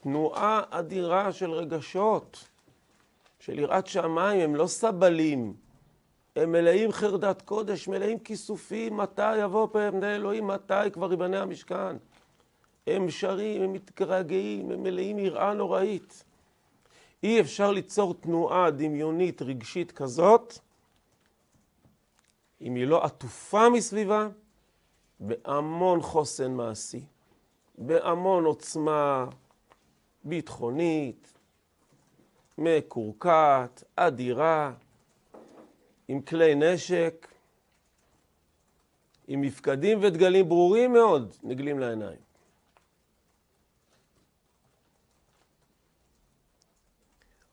תנועה 0.08 0.62
אדירה 0.70 1.32
של 1.32 1.50
רגשות, 1.50 2.48
של 3.40 3.58
יראת 3.58 3.86
שמיים, 3.86 4.40
הם 4.40 4.56
לא 4.56 4.66
סבלים, 4.66 5.54
הם 6.36 6.52
מלאים 6.52 6.92
חרדת 6.92 7.42
קודש, 7.42 7.88
מלאים 7.88 8.18
כיסופים, 8.18 8.96
מתי 8.96 9.36
יבוא 9.36 9.68
פני 9.72 10.14
אלוהים, 10.14 10.46
מתי 10.46 10.90
כבר 10.92 11.10
ייבנה 11.10 11.42
המשכן. 11.42 11.96
הם 12.86 13.10
שרים, 13.10 13.62
הם 13.62 13.72
מתגעגעים, 13.72 14.70
הם 14.70 14.82
מלאים 14.82 15.18
יראה 15.18 15.54
נוראית. 15.54 16.24
אי 17.22 17.40
אפשר 17.40 17.70
ליצור 17.70 18.14
תנועה 18.14 18.70
דמיונית 18.70 19.42
רגשית 19.42 19.92
כזאת 19.92 20.58
אם 22.60 22.74
היא 22.74 22.86
לא 22.86 23.04
עטופה 23.04 23.68
מסביבה 23.68 24.28
בהמון 25.20 26.02
חוסן 26.02 26.52
מעשי, 26.52 27.04
בהמון 27.78 28.44
עוצמה 28.44 29.26
ביטחונית, 30.28 31.32
מקורקעת, 32.58 33.84
אדירה, 33.96 34.72
עם 36.08 36.20
כלי 36.20 36.54
נשק, 36.54 37.28
עם 39.26 39.40
מפקדים 39.40 39.98
ודגלים 40.02 40.48
ברורים 40.48 40.92
מאוד 40.92 41.34
נגלים 41.42 41.78
לעיניים. 41.78 42.18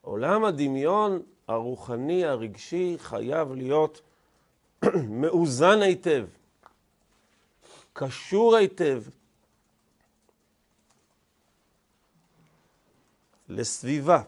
עולם 0.00 0.44
הדמיון 0.44 1.22
הרוחני, 1.48 2.24
הרגשי, 2.24 2.96
חייב 2.98 3.52
להיות 3.52 4.00
מאוזן 5.20 5.82
היטב, 5.82 6.26
קשור 7.92 8.56
היטב 8.56 9.02
לסביבה 13.48 14.22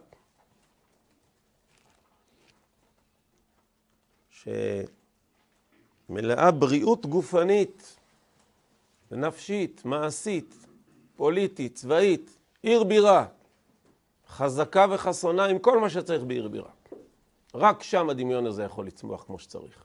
שמלאה 6.09 6.51
בריאות 6.51 7.07
גופנית 7.07 7.97
ונפשית, 9.11 9.85
מעשית, 9.85 10.55
פוליטית, 11.17 11.75
צבאית, 11.75 12.31
עיר 12.63 12.85
בירה. 12.85 13.27
חזקה 14.29 14.87
וחסונה 14.91 15.45
עם 15.45 15.59
כל 15.59 15.81
מה 15.81 15.91
שצריך 15.91 16.23
בעיר 16.23 16.49
בירה. 16.49 16.71
רק 17.55 17.83
שם 17.83 18.11
הדמיון 18.11 18.47
הזה 18.47 18.63
יכול 18.63 18.87
לצמוח 18.87 19.25
כמו 19.25 19.39
שצריך. 19.39 19.85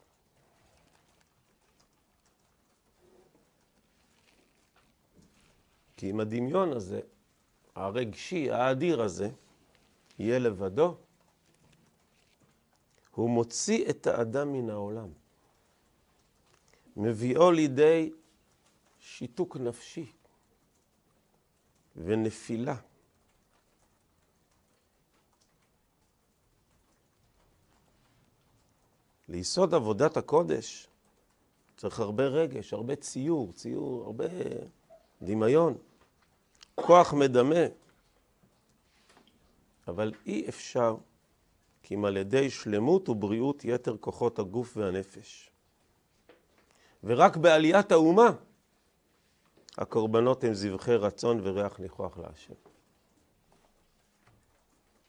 כי 5.98 6.12
אם 6.12 6.19
הדמיון 6.19 6.74
הזה, 6.74 7.00
הרגשי, 7.75 8.51
האדיר 8.51 9.01
הזה, 9.01 9.29
יהיה 10.19 10.39
לבדו, 10.39 10.97
הוא 13.15 13.29
מוציא 13.29 13.89
את 13.89 14.07
האדם 14.07 14.53
מן 14.53 14.69
העולם. 14.69 15.09
מביאו 16.97 17.51
לידי 17.51 18.12
שיתוק 18.99 19.57
נפשי 19.57 20.12
ונפילה. 21.95 22.75
ליסוד 29.29 29.73
עבודת 29.73 30.17
הקודש 30.17 30.88
צריך 31.77 31.99
הרבה 31.99 32.23
רגש, 32.23 32.73
הרבה 32.73 32.95
ציור, 32.95 33.53
ציור, 33.53 34.03
הרבה 34.03 34.25
דמיון, 35.21 35.77
כוח 36.75 37.13
מדמה. 37.13 37.65
אבל 39.88 40.13
אי 40.25 40.49
אפשר 40.49 40.95
כי 41.83 41.95
אם 41.95 42.05
על 42.05 42.17
ידי 42.17 42.49
שלמות 42.49 43.09
ובריאות 43.09 43.65
יתר 43.65 43.97
כוחות 43.99 44.39
הגוף 44.39 44.77
והנפש. 44.77 45.49
ורק 47.03 47.38
בעליית 47.38 47.91
האומה 47.91 48.29
הקורבנות 49.77 50.43
הם 50.43 50.53
זבחי 50.53 50.95
רצון 50.95 51.39
וריח 51.43 51.79
ניחוח 51.79 52.17
להשם. 52.17 52.53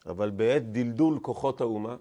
אבל 0.06 0.30
בעת 0.30 0.72
דלדול 0.72 1.18
כוחות 1.22 1.60
האומה, 1.60 1.96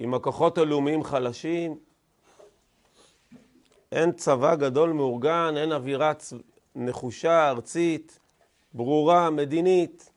אם 0.00 0.14
הכוחות 0.14 0.58
הלאומיים 0.58 1.04
חלשים, 1.04 1.78
אין 3.92 4.12
צבא 4.12 4.54
גדול 4.54 4.92
מאורגן, 4.92 5.54
אין 5.56 5.72
אווירה 5.72 6.12
נחושה, 6.74 7.50
ארצית, 7.50 8.18
ברורה, 8.74 9.30
מדינית, 9.30 10.10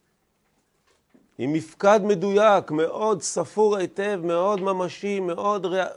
עם 1.37 1.53
מפקד 1.53 1.99
מדויק, 2.03 2.71
מאוד 2.71 3.21
ספור 3.21 3.77
היטב, 3.77 4.19
מאוד 4.23 4.61
ממשי, 4.61 5.19
מאוד 5.19 5.65
ר... 5.65 5.87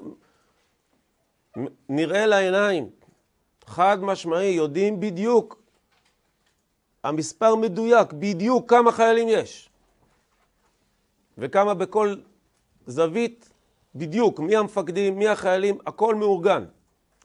נראה 1.88 2.26
לעיניים, 2.26 2.90
חד 3.64 3.98
משמעי, 4.02 4.50
יודעים 4.50 5.00
בדיוק, 5.00 5.62
המספר 7.04 7.54
מדויק, 7.54 8.12
בדיוק 8.12 8.70
כמה 8.70 8.92
חיילים 8.92 9.28
יש, 9.28 9.70
וכמה 11.38 11.74
בכל 11.74 12.14
זווית, 12.86 13.50
בדיוק, 13.94 14.40
מי 14.40 14.56
המפקדים, 14.56 15.18
מי 15.18 15.28
החיילים, 15.28 15.78
הכל 15.86 16.14
מאורגן. 16.14 16.64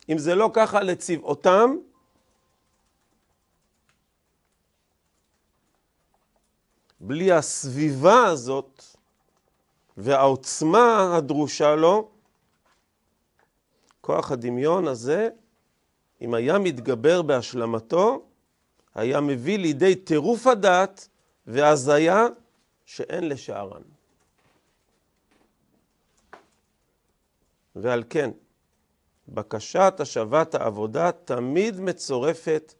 אם 0.10 0.18
זה 0.18 0.36
לא 0.36 0.50
ככה 0.54 0.82
לצבעותם, 0.82 1.76
בלי 7.08 7.32
הסביבה 7.32 8.26
הזאת 8.26 8.84
והעוצמה 9.98 11.16
הדרושה 11.18 11.76
לו, 11.76 12.10
כוח 14.02 14.32
הדמיון 14.32 14.88
הזה, 14.88 15.30
אם 16.22 16.34
היה 16.34 16.60
מתגבר 16.60 17.22
בהשלמתו, 17.22 18.26
היה 18.96 19.22
מביא 19.22 19.58
לידי 19.58 19.96
טירוף 19.96 20.48
הדעת 20.48 21.08
והזיה 21.48 22.28
שאין 22.86 23.30
לשערן. 23.30 23.82
ועל 27.76 28.04
כן, 28.10 28.32
בקשת 29.28 29.94
השבת 30.00 30.56
העבודה 30.56 31.12
תמיד 31.12 31.80
מצורפת 31.80 32.74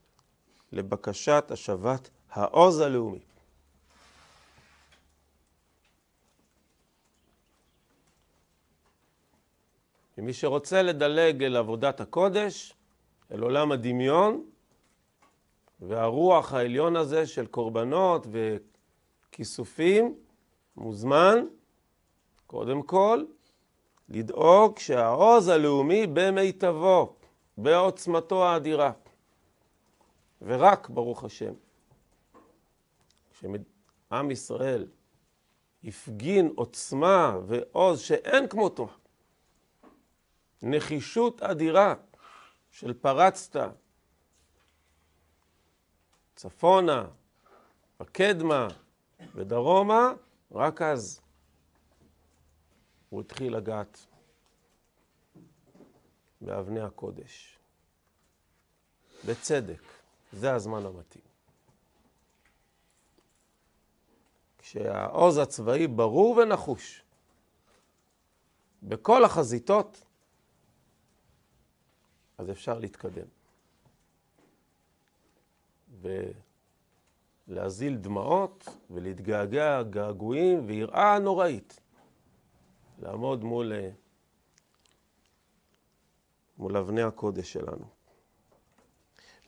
לבקשת 0.72 1.46
השבת 1.52 2.10
העוז 2.32 2.80
הלאומי. 2.80 3.20
ומי 10.18 10.34
שרוצה 10.34 10.82
לדלג 10.82 11.44
אל 11.44 11.56
עבודת 11.56 12.02
הקודש, 12.02 12.74
אל 13.32 13.42
עולם 13.42 13.72
הדמיון, 13.72 14.46
והרוח 15.80 16.54
העליון 16.54 16.96
הזה 16.96 17.28
של 17.28 17.46
קורבנות 17.46 18.28
וכיסופים, 19.32 20.16
מוזמן, 20.78 21.46
קודם 22.48 22.82
כל, 22.82 23.24
לדאוג 24.10 24.80
שהעוז 24.80 25.48
הלאומי 25.48 26.08
במיטבו, 26.08 27.16
בעוצמתו 27.58 28.46
האדירה. 28.46 28.92
ורק, 30.42 30.90
ברוך 30.90 31.24
השם, 31.24 31.54
כשעם 33.32 34.32
ישראל 34.32 34.88
הפגין 35.84 36.52
עוצמה 36.56 37.38
ועוז 37.48 38.00
שאין 38.00 38.48
כמותו, 38.48 38.88
נחישות 40.62 41.42
אדירה 41.42 41.96
של 42.72 42.94
פרצת 42.94 43.60
צפונה, 46.36 47.08
בקדמה 48.00 48.68
ודרומה, 49.36 50.14
רק 50.52 50.82
אז 50.82 51.22
הוא 53.10 53.22
התחיל 53.22 53.56
לגעת 53.56 54.06
באבני 56.42 56.82
הקודש. 56.82 57.60
בצדק, 59.26 59.82
זה 60.34 60.54
הזמן 60.54 60.86
המתאים. 60.86 61.26
כשהעוז 64.58 65.38
הצבאי 65.38 65.88
ברור 65.88 66.38
ונחוש 66.38 67.04
בכל 68.84 69.26
החזיתות, 69.26 70.05
אז 72.38 72.50
אפשר 72.52 72.80
להתקדם. 72.80 73.28
ולהזיל 77.48 77.98
דמעות 77.98 78.70
ולהתגעגע 78.90 79.84
געגועים 79.84 80.66
ויראה 80.66 81.20
נוראית. 81.20 81.80
לעמוד 83.02 83.44
מול, 83.44 83.72
מול 86.58 86.78
אבני 86.78 87.02
הקודש 87.02 87.54
שלנו. 87.54 87.86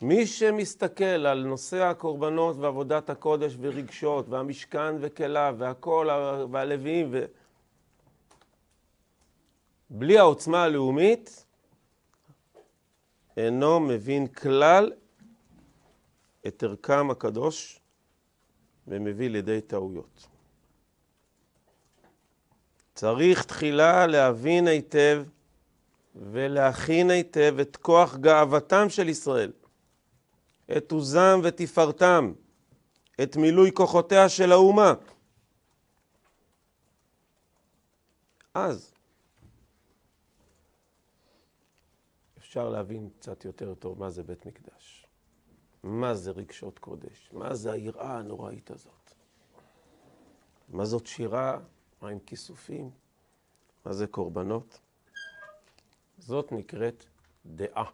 מי 0.02 0.28
שמסתכל 0.28 1.04
על 1.04 1.44
נושא 1.44 1.84
הקורבנות 1.84 2.56
ועבודת 2.56 3.10
הקודש 3.10 3.58
ורגשות 3.60 4.30
והמשכן 4.30 4.96
וכליו 5.00 5.56
והכל 5.58 6.08
והלוויים 6.52 7.10
ו... 7.12 7.26
בלי 9.90 10.18
העוצמה 10.18 10.64
הלאומית, 10.64 11.46
אינו 13.38 13.80
מבין 13.80 14.28
כלל 14.28 14.92
את 16.48 16.64
ערכם 16.64 17.10
הקדוש 17.12 17.80
ומביא 18.88 19.30
לידי 19.30 19.62
טעויות. 19.62 20.28
צריך 22.96 23.44
תחילה 23.44 24.08
להבין 24.08 24.68
היטב 24.68 25.24
ולהכין 26.16 27.10
היטב 27.10 27.56
את 27.62 27.78
כוח 27.78 28.16
גאוותם 28.16 28.90
של 28.90 29.10
ישראל, 29.10 29.52
את 30.78 30.92
עוזם 30.92 31.40
ותפארתם, 31.44 32.34
את 33.24 33.36
מילוי 33.36 33.72
כוחותיה 33.74 34.30
של 34.30 34.52
האומה. 34.52 34.94
אז 38.54 38.97
אפשר 42.48 42.70
להבין 42.70 43.10
קצת 43.20 43.46
יותר 43.46 43.76
טוב 43.76 44.00
מה 44.00 44.10
זה 44.10 44.24
בית 44.24 44.46
מקדש, 44.46 45.08
מה 45.84 46.16
זה 46.16 46.32
רגשות 46.32 46.80
קודש, 46.80 47.30
מה 47.34 47.56
זה 47.56 47.72
היראה 47.72 48.18
הנוראית 48.18 48.72
הזאת, 48.72 49.14
מה 50.70 50.86
זאת 50.86 51.08
שירה, 51.08 51.60
מה 52.02 52.10
עם 52.10 52.20
כיסופים, 52.20 52.92
מה 53.86 53.94
זה 53.94 54.08
קורבנות. 54.08 54.80
זאת 56.18 56.52
נקראת 56.52 57.06
דעה, 57.46 57.92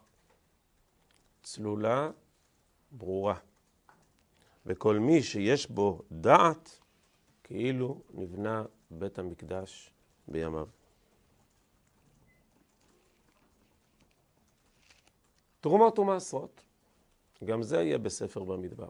צלולה, 1.44 2.12
ברורה. 2.92 3.38
וכל 4.66 5.00
מי 5.00 5.24
שיש 5.24 5.70
בו 5.70 6.02
דעת, 6.12 6.80
כאילו 7.44 8.02
נבנה 8.14 8.66
בית 8.92 9.20
המקדש 9.20 9.92
בימיו. 10.28 10.68
תרומות 15.64 16.00
ומעשרות, 16.00 16.62
גם 17.44 17.64
זה 17.64 17.82
יהיה 17.82 17.98
בספר 17.98 18.44
במדבר. 18.44 18.90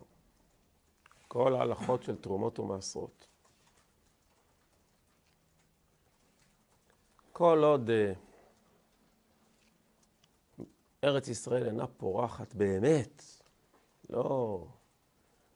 כל 1.27 1.55
ההלכות 1.55 2.03
של 2.03 2.15
תרומות 2.15 2.59
ומעשרות. 2.59 3.27
כל 7.33 7.63
עוד 7.63 7.89
uh, 7.89 7.93
ארץ 11.03 11.27
ישראל 11.27 11.65
אינה 11.65 11.87
פורחת 11.87 12.53
באמת, 12.53 13.23
לא, 14.09 14.65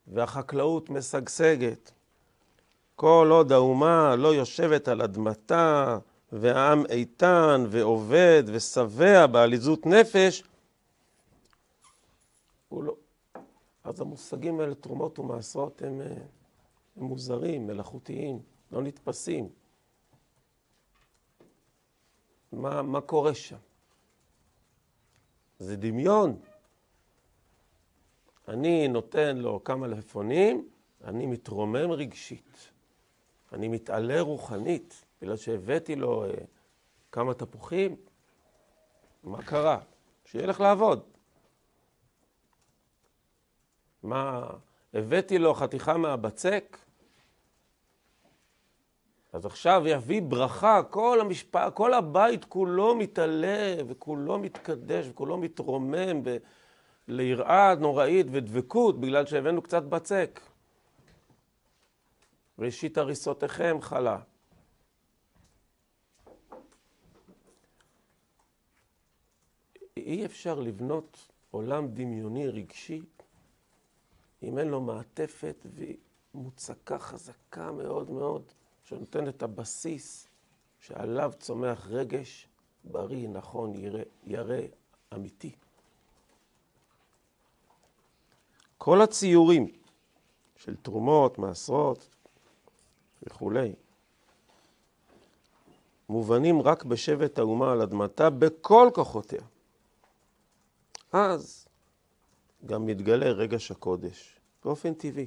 והחקלאות 0.07 0.89
משגשגת, 0.89 1.91
כל 2.95 3.27
עוד 3.31 3.51
האומה 3.51 4.15
לא 4.15 4.33
יושבת 4.33 4.87
על 4.87 5.01
אדמתה, 5.01 5.97
והעם 6.31 6.85
איתן 6.85 7.65
ועובד 7.69 8.43
ושבע 8.47 9.27
בעליזות 9.27 9.85
נפש, 9.85 10.43
הוא 12.69 12.83
לא... 12.83 12.95
אז 13.83 14.01
המושגים 14.01 14.59
האלה, 14.59 14.75
תרומות 14.75 15.19
ומעשרות, 15.19 15.81
הם, 15.81 16.01
אה, 16.01 16.07
הם 16.95 17.03
מוזרים, 17.03 17.67
מלאכותיים, 17.67 18.41
לא 18.71 18.81
נתפסים. 18.81 19.49
מה, 22.51 22.81
מה 22.81 23.01
קורה 23.01 23.35
שם. 23.35 23.57
זה 25.59 25.75
דמיון. 25.77 26.39
אני 28.47 28.87
נותן 28.87 29.37
לו 29.37 29.63
כמה 29.63 29.87
לפונים, 29.87 30.69
אני 31.03 31.25
מתרומם 31.25 31.91
רגשית. 31.91 32.71
אני 33.53 33.67
מתעלה 33.67 34.21
רוחנית, 34.21 35.05
בגלל 35.21 35.35
שהבאתי 35.35 35.95
לו 35.95 36.25
אה, 36.25 36.31
כמה 37.11 37.33
תפוחים. 37.33 37.95
מה 39.23 39.43
קרה? 39.43 39.79
שילך 40.25 40.59
לעבוד. 40.59 41.16
מה, 44.07 44.49
הבאתי 44.93 45.37
לו 45.37 45.53
חתיכה 45.53 45.97
מהבצק, 45.97 46.77
אז 49.33 49.45
עכשיו 49.45 49.83
יביא 49.85 50.21
ברכה, 50.21 50.83
כל 50.83 51.17
המשפט, 51.21 51.73
כל 51.73 51.93
הבית 51.93 52.45
כולו 52.45 52.95
מתעלה 52.95 53.75
וכולו 53.87 54.39
מתקדש 54.39 55.07
וכולו 55.09 55.37
מתרומם 55.37 56.23
ב... 56.23 56.37
ליראה 57.07 57.75
נוראית 57.75 58.27
ודבקות 58.31 58.99
בגלל 58.99 59.25
שהבאנו 59.25 59.61
קצת 59.61 59.83
בצק. 59.83 60.41
ראשית 62.59 62.97
הריסותיכם 62.97 63.77
חלה. 63.81 64.19
אי 69.97 70.25
אפשר 70.25 70.59
לבנות 70.59 71.27
עולם 71.51 71.87
דמיוני 71.87 72.47
רגשי 72.47 73.01
אם 74.43 74.59
אין 74.59 74.67
לו 74.67 74.81
מעטפת 74.81 75.65
והיא 75.73 75.97
מוצקה 76.33 76.99
חזקה 76.99 77.71
מאוד 77.71 78.11
מאוד, 78.11 78.43
שנותנת 78.83 79.35
את 79.35 79.43
הבסיס 79.43 80.27
שעליו 80.79 81.33
צומח 81.39 81.87
רגש 81.87 82.47
בריא, 82.83 83.29
נכון, 83.29 83.75
ירא, 83.75 84.01
ירא 84.23 84.61
אמיתי. 85.13 85.55
כל 88.77 89.01
הציורים 89.01 89.71
של 90.55 90.75
תרומות, 90.75 91.37
מעשרות 91.37 92.09
וכולי, 93.23 93.73
מובנים 96.09 96.61
רק 96.61 96.83
בשבט 96.83 97.39
האומה 97.39 97.71
על 97.71 97.81
אדמתה 97.81 98.29
בכל 98.29 98.89
כוחותיה. 98.93 99.41
אז 101.11 101.66
גם 102.67 102.85
מתגלה 102.85 103.25
רגש 103.25 103.71
הקודש 103.71 104.39
באופן 104.63 104.93
טבעי. 104.93 105.25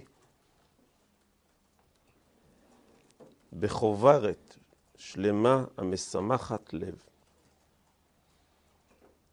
בחוברת 3.53 4.57
שלמה 4.96 5.64
המשמחת 5.76 6.72
לב, 6.72 7.03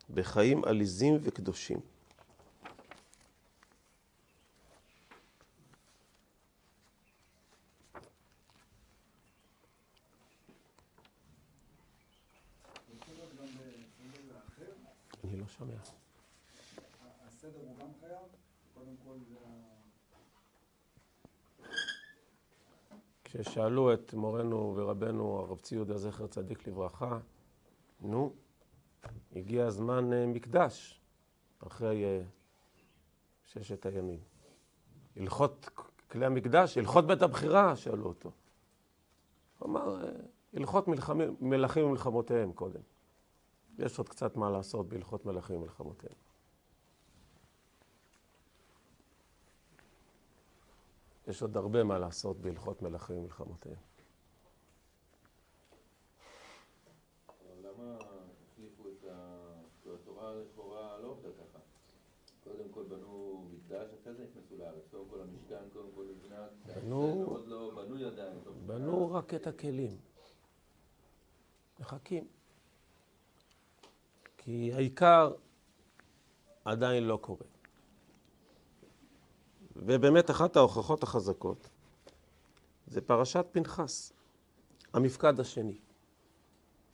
בחיים 0.09 0.65
עליזים 0.65 1.17
וקדושים. 1.21 1.79
אני 15.23 15.39
לא 15.39 15.47
שומע. 15.47 15.73
הסדר 17.27 17.59
הוא 17.59 17.75
גם 17.79 17.87
חייב? 17.99 18.27
קודם 18.73 18.95
כל 19.03 19.17
זה 19.29 19.35
ה... 19.45 19.67
כששאלו 23.27 23.93
את 23.93 24.13
מורנו 24.13 24.73
ורבנו 24.75 25.39
הרב 25.39 25.59
צבי 25.59 25.75
יהודה 25.75 25.97
זכר 25.97 26.27
צדיק 26.27 26.67
לברכה, 26.67 27.19
נו, 28.01 28.33
הגיע 29.35 29.65
הזמן 29.65 30.13
אה, 30.13 30.25
מקדש 30.25 31.01
אחרי 31.67 32.05
אה, 32.05 32.21
ששת 33.45 33.85
הימים. 33.85 34.19
הלכות 35.15 35.69
כלי 36.11 36.25
המקדש, 36.25 36.77
הלכות 36.77 37.07
בית 37.07 37.21
הבחירה, 37.21 37.75
שאלו 37.75 38.05
אותו. 38.05 38.31
הוא 39.59 39.69
אמר, 39.69 40.05
אה, 40.05 40.11
הלכות 40.53 40.87
מלחמים, 40.87 41.35
מלכים 41.39 41.85
ומלחמותיהם 41.85 42.51
קודם. 42.51 42.81
יש 43.79 43.97
עוד 43.97 44.09
קצת 44.09 44.35
מה 44.35 44.49
לעשות 44.49 44.89
בהלכות 44.89 45.25
מלכים 45.25 45.55
ומלחמותיהם. 45.55 46.26
יש 51.27 51.41
עוד 51.41 51.57
הרבה 51.57 51.83
מה 51.83 51.99
לעשות 51.99 52.37
בהלכות 52.37 52.81
מלכים 52.81 53.17
ומלחמותיהם. 53.17 53.75
לא. 61.01 61.17
קודם 62.43 62.69
כל 62.71 62.83
בנו 62.83 63.45
מקדש, 63.53 63.89
אחרי 64.01 64.13
זה 64.13 64.23
נכנסו 64.23 64.57
לארץ. 64.57 64.83
קודם 64.91 65.03
כל 65.09 65.21
המשכן, 65.21 65.69
קודם 65.73 65.87
כל 65.95 66.05
נבנה, 66.09 66.47
בנו- 66.65 67.25
עוד 67.27 67.47
לא 67.47 67.71
בנוי 67.75 68.05
עדיין. 68.05 68.37
לא 68.45 68.51
בנו 68.65 69.11
רק 69.13 69.33
את 69.33 69.47
הכלים. 69.47 69.97
מחכים. 71.79 72.27
כי 74.37 74.73
העיקר 74.73 75.33
עדיין 76.65 77.03
לא 77.03 77.17
קורה. 77.21 77.45
ובאמת 79.77 80.31
אחת 80.31 80.55
ההוכחות 80.55 81.03
החזקות 81.03 81.69
זה 82.87 83.01
פרשת 83.01 83.45
פנחס, 83.51 84.13
המפקד 84.93 85.39
השני. 85.39 85.77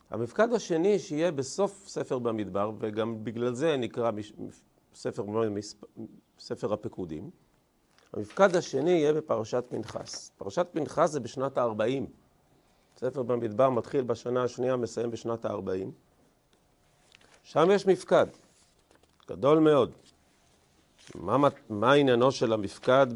המפקד 0.09 0.53
השני 0.53 0.99
שיהיה 0.99 1.31
בסוף 1.31 1.87
ספר 1.87 2.19
במדבר, 2.19 2.71
וגם 2.79 3.23
בגלל 3.23 3.53
זה 3.53 3.77
נקרא 3.77 4.11
ספר, 4.95 5.23
ספר 6.39 6.73
הפקודים, 6.73 7.29
המפקד 8.13 8.55
השני 8.55 8.91
יהיה 8.91 9.13
בפרשת 9.13 9.63
פנחס. 9.69 10.31
פרשת 10.37 10.67
פנחס 10.71 11.09
זה 11.09 11.19
בשנת 11.19 11.57
ה-40. 11.57 12.05
ספר 12.97 13.23
במדבר 13.23 13.69
מתחיל 13.69 14.01
בשנה 14.03 14.43
השנייה, 14.43 14.75
מסיים 14.75 15.11
בשנת 15.11 15.45
ה-40. 15.45 15.89
שם 17.43 17.67
יש 17.71 17.87
מפקד, 17.87 18.27
גדול 19.27 19.59
מאוד. 19.59 19.91
מה, 21.15 21.47
מה 21.69 21.93
עניינו 21.93 22.31
של 22.31 22.53
המפקד 22.53 23.07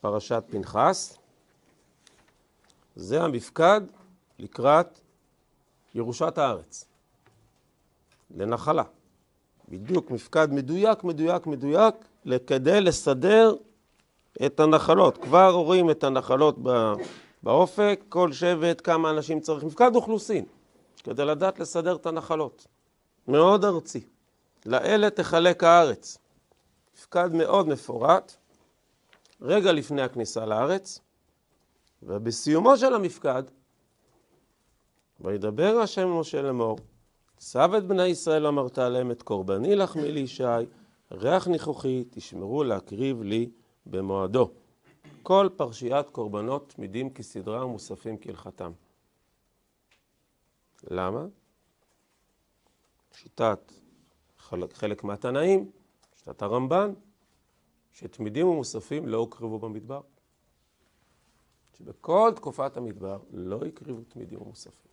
בפרשת 0.00 0.44
פנחס? 0.50 1.18
זה 2.96 3.22
המפקד 3.22 3.80
לקראת 4.38 5.00
ירושת 5.94 6.38
הארץ, 6.38 6.84
לנחלה. 8.36 8.82
בדיוק 9.68 10.10
מפקד 10.10 10.48
מדויק, 10.52 11.04
מדויק, 11.04 11.46
מדויק, 11.46 11.94
כדי 12.46 12.80
לסדר 12.80 13.54
את 14.46 14.60
הנחלות. 14.60 15.18
כבר 15.18 15.50
רואים 15.50 15.90
את 15.90 16.04
הנחלות 16.04 16.56
באופק, 17.42 18.00
כל 18.08 18.32
שבט, 18.32 18.80
כמה 18.84 19.10
אנשים 19.10 19.40
צריך. 19.40 19.64
מפקד 19.64 19.90
אוכלוסין, 19.94 20.44
כדי 21.04 21.24
לדעת 21.24 21.58
לסדר 21.58 21.96
את 21.96 22.06
הנחלות. 22.06 22.66
מאוד 23.28 23.64
ארצי. 23.64 24.00
לאלה 24.66 25.10
תחלק 25.10 25.64
הארץ. 25.64 26.18
מפקד 26.94 27.32
מאוד 27.32 27.68
מפורט, 27.68 28.36
רגע 29.40 29.72
לפני 29.72 30.02
הכניסה 30.02 30.46
לארץ, 30.46 31.00
ובסיומו 32.02 32.76
של 32.76 32.94
המפקד, 32.94 33.42
וידבר 35.20 35.76
השם 35.82 36.08
משה 36.08 36.42
לאמור, 36.42 36.78
צב 37.36 37.70
את 37.78 37.86
בני 37.86 38.06
ישראל 38.06 38.46
אמרת 38.46 38.78
עליהם 38.78 39.10
את 39.10 39.22
קורבני 39.22 39.76
לחמי 39.76 40.12
לישי, 40.12 40.44
ריח 41.12 41.48
ניחוחי 41.48 42.04
תשמרו 42.10 42.64
להקריב 42.64 43.22
לי 43.22 43.50
במועדו. 43.86 44.50
כל 45.22 45.48
פרשיית 45.56 46.08
קורבנות 46.08 46.72
תמידים 46.76 47.10
כסדרה 47.10 47.66
ומוספים 47.66 48.16
כהלכתם. 48.20 48.72
למה? 50.90 51.26
שיטת 53.12 53.72
חלק, 54.38 54.72
חלק 54.72 55.04
מהתנאים, 55.04 55.70
שיטת 56.24 56.42
הרמב"ן, 56.42 56.92
שתמידים 57.92 58.48
ומוספים 58.48 59.08
לא 59.08 59.16
הוקרבו 59.16 59.58
במדבר. 59.58 60.00
שבכל 61.78 62.32
תקופת 62.36 62.76
המדבר 62.76 63.18
לא 63.32 63.64
הקריבו 63.64 64.00
תמידים 64.08 64.42
ומוספים. 64.42 64.90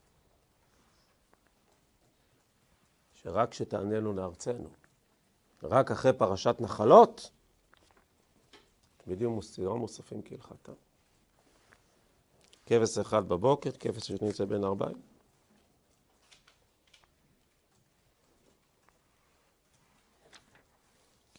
שרק 3.14 3.50
כשתעננו 3.50 4.14
לארצנו, 4.14 4.70
רק 5.64 5.92
אחרי 5.92 6.14
פרשת 6.14 6.56
נחלות, 6.60 7.32
תמידים 8.98 9.32
ומוספים 9.32 9.68
מוספים 9.68 10.22
כהלכתם. 10.26 10.74
כבש 12.66 12.98
אחד 12.98 13.30
בבוקר, 13.30 13.72
כבש 13.72 14.08
שני 14.08 14.28
יוצא 14.28 14.46
בין 14.46 14.64
ארבעים. 14.64 15.11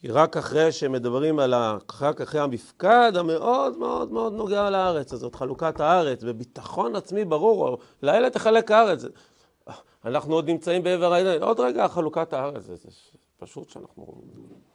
כי 0.03 0.09
רק 0.09 0.37
אחרי 0.37 0.73
שמדברים 0.73 1.39
על 1.39 1.55
ה... 1.55 1.79
רק 2.01 2.21
אחרי 2.21 2.41
המפקד 2.41 3.13
המאוד 3.17 3.79
מאוד 3.79 4.13
מאוד 4.13 4.33
נוגע 4.33 4.71
לארץ 4.71 5.13
הזאת, 5.13 5.35
חלוקת 5.35 5.81
הארץ, 5.81 6.25
בביטחון 6.25 6.97
עצמי 6.97 7.25
ברור, 7.25 7.79
לאלה 8.03 8.31
תחלק 8.31 8.71
הארץ. 8.71 9.05
אנחנו 10.05 10.35
עוד 10.35 10.51
נמצאים 10.51 10.83
בעבר 10.83 11.13
העניין, 11.13 11.43
עוד 11.43 11.61
רגע 11.61 11.89
חלוקת 11.89 12.33
הארץ, 12.33 12.63
זה, 12.63 12.77
זה 12.77 12.89
פשוט 13.37 13.69
שאנחנו, 13.69 14.23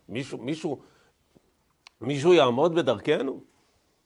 מישהו, 0.10 0.38
מישהו, 0.38 0.80
מישהו 2.02 2.34
יעמוד 2.34 2.76
בדרכנו? 2.76 3.42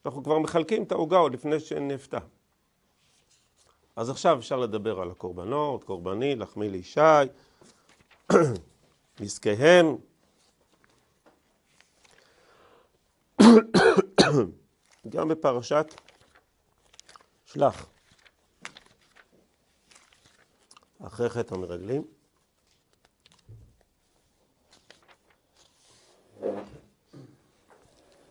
אנחנו 0.06 0.24
כבר 0.24 0.40
מחלקים 0.40 0.84
את 0.84 0.92
העוגה 0.92 1.18
עוד 1.18 1.34
לפני 1.34 1.60
שנפתע. 1.60 2.20
אז 3.96 4.10
עכשיו 4.10 4.40
אפשר 4.40 4.58
לדבר 4.58 5.02
על 5.02 5.12
הקורבנות, 5.12 5.84
קורבני, 5.84 6.36
לחמי 6.36 6.70
לישי, 6.70 7.02
נזקיהם. 9.20 9.98
גם 15.10 15.28
בפרשת 15.28 15.94
שלח, 17.46 17.86
אחרי 21.04 21.30
חטא 21.30 21.56
המרגלים. 21.56 22.04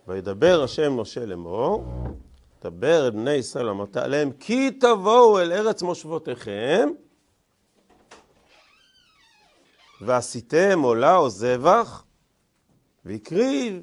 וידבר 0.07 0.63
השם 0.65 0.93
משה 0.93 1.27
לאמור, 1.27 1.85
דבר 2.65 3.07
אל 3.07 3.11
בני 3.11 3.33
ישראל 3.33 3.69
אמרת 3.69 3.97
עליהם, 3.97 4.33
כי 4.33 4.71
תבואו 4.71 5.41
אל 5.41 5.53
ארץ 5.53 5.83
מושבותיכם, 5.83 6.89
ועשיתם 10.01 10.81
עולה 10.83 11.17
או 11.17 11.31
זבח, 11.31 12.05
והקריב 13.05 13.83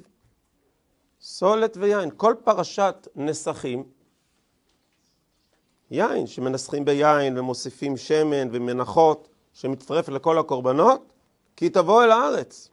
סולת 1.27 1.77
ויין. 1.77 2.09
כל 2.17 2.35
פרשת 2.43 3.07
נסכים, 3.15 3.83
יין 5.91 6.27
שמנסחים 6.27 6.85
ביין 6.85 7.37
ומוסיפים 7.37 7.97
שמן 7.97 8.47
ומנחות 8.51 9.27
שמצטרף 9.53 10.09
לכל 10.09 10.37
הקורבנות, 10.37 11.13
כי 11.55 11.69
תבוא 11.69 12.03
אל 12.03 12.11
הארץ. 12.11 12.69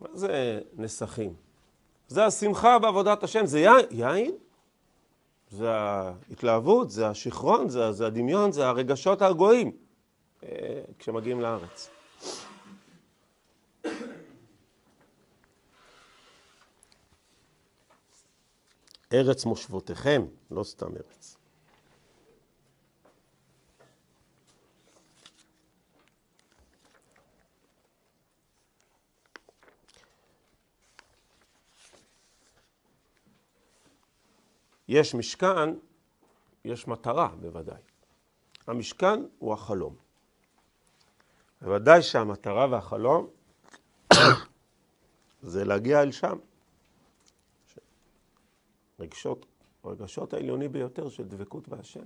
מה 0.00 0.08
זה 0.14 0.60
נסכים? 0.76 1.34
זה 2.08 2.24
השמחה 2.24 2.78
בעבודת 2.78 3.22
השם, 3.22 3.46
זה 3.46 3.60
יין, 3.60 3.86
יין? 3.90 4.34
זה 5.50 5.70
ההתלהבות, 5.70 6.90
זה 6.90 7.08
השיכרון, 7.08 7.68
זה, 7.68 7.92
זה 7.92 8.06
הדמיון, 8.06 8.52
זה 8.52 8.66
הרגשות 8.66 9.22
הגויים 9.22 9.85
כשמגיעים 10.98 11.40
לארץ. 11.40 11.90
ארץ 19.12 19.44
מושבותיכם, 19.44 20.22
לא 20.50 20.64
סתם 20.64 20.96
ארץ. 20.96 21.36
יש 34.88 35.14
משכן, 35.14 35.74
יש 36.64 36.88
מטרה 36.88 37.28
בוודאי. 37.40 37.82
המשכן 38.66 39.20
הוא 39.38 39.52
החלום. 39.54 40.05
בוודאי 41.66 42.02
שהמטרה 42.02 42.66
והחלום 42.70 43.26
זה 45.42 45.64
להגיע 45.64 46.02
אל 46.02 46.12
שם. 46.12 46.38
רגשות, 49.00 49.46
הרגשות 49.84 50.34
העליוני 50.34 50.68
ביותר 50.68 51.08
של 51.08 51.24
דבקות 51.24 51.68
בהשם. 51.68 52.00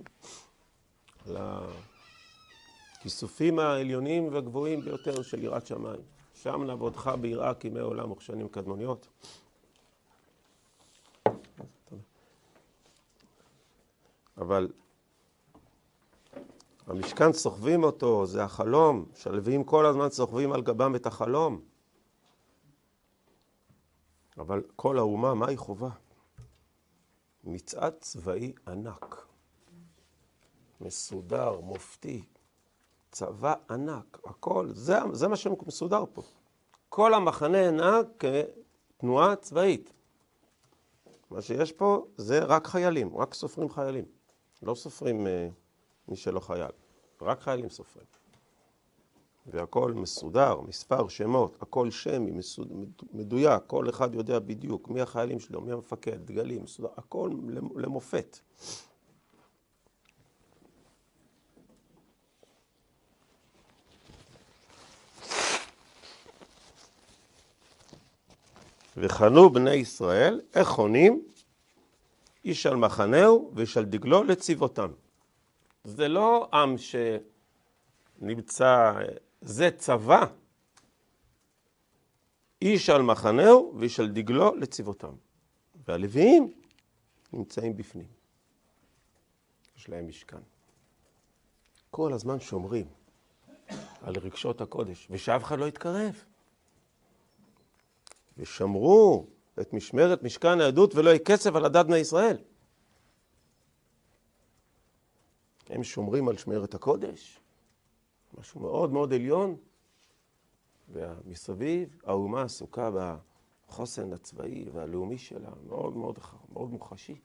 לכיסופים 2.99 3.59
העליונים 3.59 4.33
והגבוהים 4.33 4.81
ביותר 4.81 5.21
של 5.21 5.43
יראת 5.43 5.67
שמיים. 5.67 6.01
שם 6.33 6.63
נעבודך 6.63 7.11
ביראה 7.21 7.53
כימי 7.53 7.79
עולם 7.79 8.11
וכשנים 8.11 8.47
קדמוניות. 8.47 9.07
אבל 14.37 14.67
המשכן 16.91 17.33
סוחבים 17.33 17.83
אותו, 17.83 18.25
זה 18.25 18.43
החלום, 18.43 19.05
שהלוויים 19.15 19.63
כל 19.63 19.85
הזמן 19.85 20.09
סוחבים 20.09 20.51
על 20.51 20.61
גבם 20.61 20.95
את 20.95 21.05
החלום. 21.05 21.61
אבל 24.37 24.63
כל 24.75 24.97
האומה, 24.97 25.33
מה 25.33 25.47
היא 25.47 25.57
חובה? 25.57 25.89
מצעד 27.43 27.93
צבאי 27.99 28.53
ענק, 28.67 29.25
מסודר, 30.81 31.59
מופתי, 31.59 32.25
צבא 33.11 33.53
ענק, 33.69 34.19
הכל, 34.25 34.67
זה, 34.73 34.97
זה 35.11 35.27
מה 35.27 35.35
שמסודר 35.35 36.03
פה. 36.13 36.21
כל 36.89 37.13
המחנה 37.13 37.71
נהג 37.71 38.05
כתנועה 38.19 39.35
צבאית. 39.35 39.93
מה 41.29 41.41
שיש 41.41 41.71
פה 41.71 42.05
זה 42.17 42.43
רק 42.43 42.67
חיילים, 42.67 43.17
רק 43.17 43.33
סופרים 43.33 43.69
חיילים. 43.69 44.05
לא 44.61 44.75
סופרים 44.75 45.27
uh, 45.27 45.29
מי 46.07 46.15
שלא 46.15 46.39
חייל, 46.39 46.71
רק 47.21 47.41
חיילים 47.41 47.69
סופרים. 47.69 48.05
והכל 49.47 49.93
מסודר, 49.93 50.61
מספר 50.61 51.07
שמות, 51.07 51.57
הכל 51.61 51.91
שמי, 51.91 52.31
מסוד, 52.31 52.67
מדויק, 53.13 53.63
כל 53.67 53.89
אחד 53.89 54.15
יודע 54.15 54.39
בדיוק 54.39 54.89
מי 54.89 55.01
החיילים 55.01 55.39
שלו, 55.39 55.61
מי 55.61 55.71
המפקד, 55.71 56.25
דגלים, 56.25 56.63
מסודר, 56.63 56.89
הכל 56.97 57.31
למופת. 57.75 58.39
וחנו 68.97 69.49
בני 69.49 69.73
ישראל, 69.73 70.41
איך 70.55 70.67
חונים? 70.67 71.23
איש 72.45 72.65
על 72.65 72.75
מחנהו 72.75 73.51
ואיש 73.55 73.77
על 73.77 73.85
דגלו 73.85 74.23
לצבאותם. 74.23 74.91
זה 75.83 76.07
לא 76.07 76.49
עם 76.53 76.75
שנמצא, 78.21 78.93
זה 79.41 79.69
צבא. 79.77 80.25
איש 82.61 82.89
על 82.89 83.01
מחנהו 83.01 83.73
ואיש 83.79 83.99
על 83.99 84.07
דגלו 84.07 84.55
לצבאותם. 84.55 85.13
והלוויים 85.87 86.51
נמצאים 87.33 87.77
בפנים. 87.77 88.07
יש 89.77 89.89
להם 89.89 90.07
משכן. 90.07 90.41
כל 91.91 92.13
הזמן 92.13 92.39
שומרים 92.39 92.87
על 94.01 94.15
רגשות 94.17 94.61
הקודש, 94.61 95.07
ושאף 95.09 95.43
אחד 95.43 95.59
לא 95.59 95.65
יתקרב. 95.65 96.23
ושמרו 98.37 99.25
את 99.61 99.73
משמרת 99.73 100.23
משכן 100.23 100.61
היהדות 100.61 100.95
ולא 100.95 101.09
יהיה 101.09 101.19
קצב 101.19 101.55
על 101.55 101.65
הדת 101.65 101.85
בני 101.85 101.97
ישראל. 101.97 102.37
הם 105.71 105.83
שומרים 105.83 106.27
על 106.27 106.37
שמרת 106.37 106.73
הקודש, 106.73 107.39
משהו 108.39 108.61
מאוד 108.61 108.91
מאוד 108.91 109.13
עליון, 109.13 109.57
ומסביב 110.89 112.01
האומה 112.05 112.41
עסוקה 112.41 112.89
בחוסן 113.67 114.13
הצבאי 114.13 114.69
והלאומי 114.73 115.17
שלה, 115.17 115.49
מאוד 115.67 115.97
מאוד, 115.97 116.19
מאוד 116.53 116.69
מוחשי. 116.69 117.15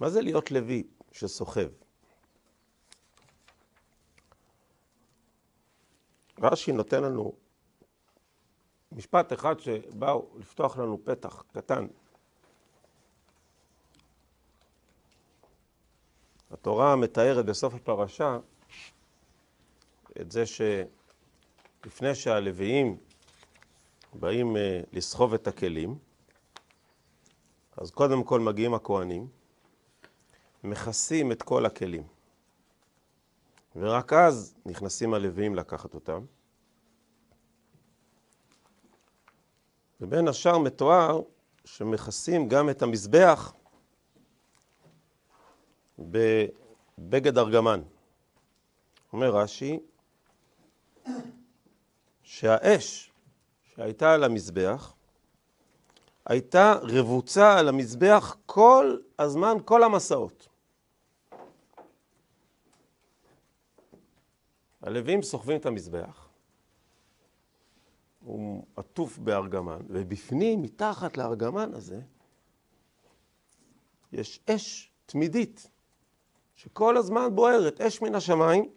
מה 0.00 0.10
זה 0.10 0.20
להיות 0.20 0.50
לוי 0.50 0.82
שסוחב? 1.12 1.68
רש"י 6.38 6.72
נותן 6.72 7.02
לנו 7.02 7.32
משפט 8.92 9.32
אחד 9.32 9.60
שבאו 9.60 10.38
לפתוח 10.38 10.78
לנו 10.78 11.04
פתח 11.04 11.44
קטן. 11.52 11.86
התורה 16.50 16.96
מתארת 16.96 17.44
בסוף 17.44 17.74
הפרשה 17.74 18.38
את 20.20 20.32
זה 20.32 20.44
שלפני 20.46 22.14
שהלוויים 22.14 22.96
באים 24.14 24.56
אה, 24.56 24.80
לסחוב 24.92 25.34
את 25.34 25.46
הכלים, 25.46 25.98
אז 27.76 27.90
קודם 27.90 28.24
כל 28.24 28.40
מגיעים 28.40 28.74
הכוהנים, 28.74 29.28
מכסים 30.64 31.32
את 31.32 31.42
כל 31.42 31.66
הכלים. 31.66 32.06
ורק 33.76 34.12
אז 34.12 34.54
נכנסים 34.66 35.14
הלוויים 35.14 35.54
לקחת 35.54 35.94
אותם. 35.94 36.24
ובין 40.00 40.28
השאר 40.28 40.58
מתואר 40.58 41.22
שמכסים 41.64 42.48
גם 42.48 42.70
את 42.70 42.82
המזבח 42.82 43.52
בבגד 45.98 47.38
ארגמן. 47.38 47.82
אומר 49.12 49.36
רש"י 49.36 49.78
שהאש 52.22 53.12
שהייתה 53.64 54.14
על 54.14 54.24
המזבח, 54.24 54.94
הייתה 56.26 56.74
רבוצה 56.82 57.58
על 57.58 57.68
המזבח 57.68 58.36
כל 58.46 58.96
הזמן, 59.18 59.56
כל 59.64 59.82
המסעות. 59.82 60.48
הלווים 64.82 65.22
סוחבים 65.22 65.56
את 65.56 65.66
המזבח, 65.66 66.28
הוא 68.20 68.64
עטוף 68.76 69.18
בארגמן, 69.18 69.78
ובפנים, 69.88 70.62
מתחת 70.62 71.16
לארגמן 71.16 71.74
הזה, 71.74 72.00
יש 74.12 74.40
אש 74.50 74.90
תמידית, 75.06 75.70
שכל 76.58 76.96
הזמן 76.96 77.34
בוערת, 77.34 77.80
אש 77.80 78.02
מן 78.02 78.14
השמיים, 78.14 78.70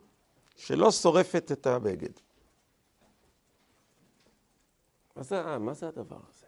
שלא 0.55 0.91
שורפת 0.91 1.51
את 1.51 1.67
הבגד. 1.67 2.11
מה 5.15 5.23
זה, 5.23 5.57
מה 5.57 5.73
זה 5.73 5.87
הדבר 5.87 6.19
הזה? 6.29 6.45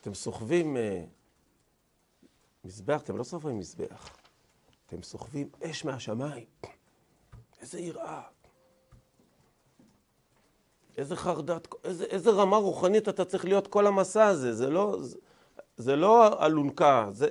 אתם 0.00 0.14
סוחבים 0.14 0.76
אה, 0.76 1.04
מזבח, 2.64 3.02
אתם 3.02 3.16
לא 3.16 3.24
סוחבים 3.24 3.58
מזבח, 3.58 4.10
אתם 4.86 5.02
סוחבים 5.02 5.48
אש 5.62 5.84
מהשמיים. 5.84 6.46
איזה 7.60 7.80
יראה. 7.80 8.22
איזה 10.96 11.16
חרדת, 11.16 11.68
איזה, 11.84 12.04
איזה 12.04 12.30
רמה 12.30 12.56
רוחנית 12.56 13.08
אתה 13.08 13.24
צריך 13.24 13.44
להיות 13.44 13.66
כל 13.66 13.86
המסע 13.86 14.26
הזה. 14.26 14.52
זה 14.52 14.70
לא, 14.70 14.96
זה, 15.00 15.18
זה 15.76 15.96
לא 15.96 16.46
אלונקה, 16.46 17.08
זה... 17.12 17.28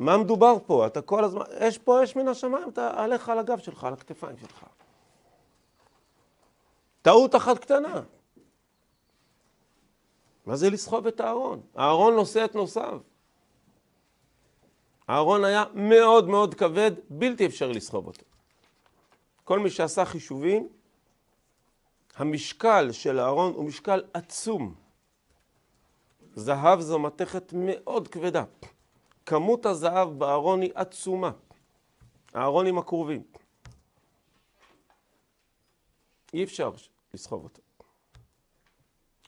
מה 0.00 0.16
מדובר 0.16 0.56
פה? 0.66 0.86
אתה 0.86 1.02
כל 1.02 1.24
הזמן, 1.24 1.44
יש 1.60 1.78
פה 1.78 2.04
אש 2.04 2.16
מן 2.16 2.28
השמיים, 2.28 2.68
אתה 2.68 3.02
עליך 3.02 3.28
על 3.28 3.38
הגב 3.38 3.58
שלך, 3.58 3.84
על 3.84 3.92
הכתפיים 3.92 4.36
שלך. 4.36 4.64
טעות 7.02 7.36
אחת 7.36 7.58
קטנה. 7.58 8.02
מה 10.46 10.56
זה 10.56 10.70
לסחוב 10.70 11.06
את 11.06 11.20
הארון? 11.20 11.60
הארון 11.74 12.14
נושא 12.14 12.44
את 12.44 12.54
נוסעיו. 12.54 13.00
הארון 15.08 15.44
היה 15.44 15.64
מאוד 15.74 16.28
מאוד 16.28 16.54
כבד, 16.54 16.92
בלתי 17.10 17.46
אפשרי 17.46 17.74
לסחוב 17.74 18.06
אותו. 18.06 18.24
כל 19.44 19.58
מי 19.58 19.70
שעשה 19.70 20.04
חישובים, 20.04 20.68
המשקל 22.16 22.92
של 22.92 23.18
הארון 23.18 23.52
הוא 23.52 23.64
משקל 23.64 24.02
עצום. 24.14 24.74
זהב 26.34 26.80
זו 26.80 26.98
מתכת 26.98 27.52
מאוד 27.56 28.08
כבדה. 28.08 28.44
כמות 29.26 29.66
הזהב 29.66 30.18
בארון 30.18 30.62
היא 30.62 30.72
עצומה. 30.74 31.30
הארון 32.34 32.66
עם 32.66 32.78
הכרובים. 32.78 33.22
אי 36.34 36.44
אפשר 36.44 36.70
לסחוב 37.14 37.44
אותו. 37.44 37.62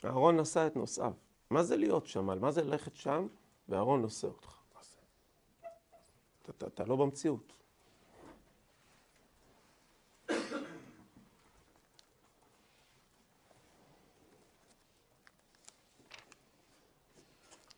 הארון 0.02 0.40
נשא 0.40 0.66
את 0.66 0.76
נושאיו. 0.76 1.12
מה 1.50 1.62
זה 1.62 1.76
להיות 1.76 2.06
שם? 2.06 2.40
מה 2.40 2.50
זה 2.50 2.62
ללכת 2.62 2.96
שם 2.96 3.26
והארון 3.68 4.02
נושא 4.02 4.26
אותך? 4.26 4.56
אתה, 6.42 6.52
אתה, 6.52 6.66
אתה 6.66 6.84
לא 6.84 6.96
במציאות. 6.96 7.52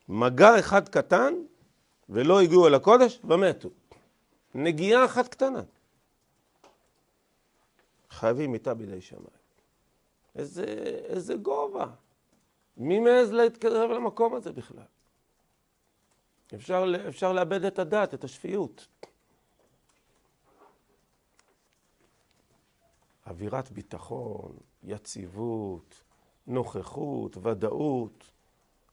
מגע 0.09 0.59
אחד 0.59 0.89
קטן 0.89 1.33
ולא 2.09 2.41
הגיעו 2.41 2.67
אל 2.67 2.73
הקודש 2.73 3.19
ומתו. 3.23 3.69
נגיעה 4.55 5.05
אחת 5.05 5.27
קטנה. 5.27 5.61
חייבים 8.09 8.51
מיטה 8.51 8.73
בידי 8.73 9.01
שמיים. 9.01 9.27
איזה, 10.35 10.63
איזה 11.05 11.35
גובה. 11.35 11.85
מי 12.77 12.99
מעז 12.99 13.31
להתקרב 13.31 13.91
למקום 13.91 14.35
הזה 14.35 14.51
בכלל? 14.51 14.83
אפשר, 16.55 16.85
אפשר 17.07 17.33
לאבד 17.33 17.65
את 17.65 17.79
הדת, 17.79 18.13
את 18.13 18.23
השפיות. 18.23 18.87
אווירת 23.27 23.71
ביטחון, 23.71 24.57
יציבות, 24.83 26.03
נוכחות, 26.47 27.37
ודאות, 27.37 28.31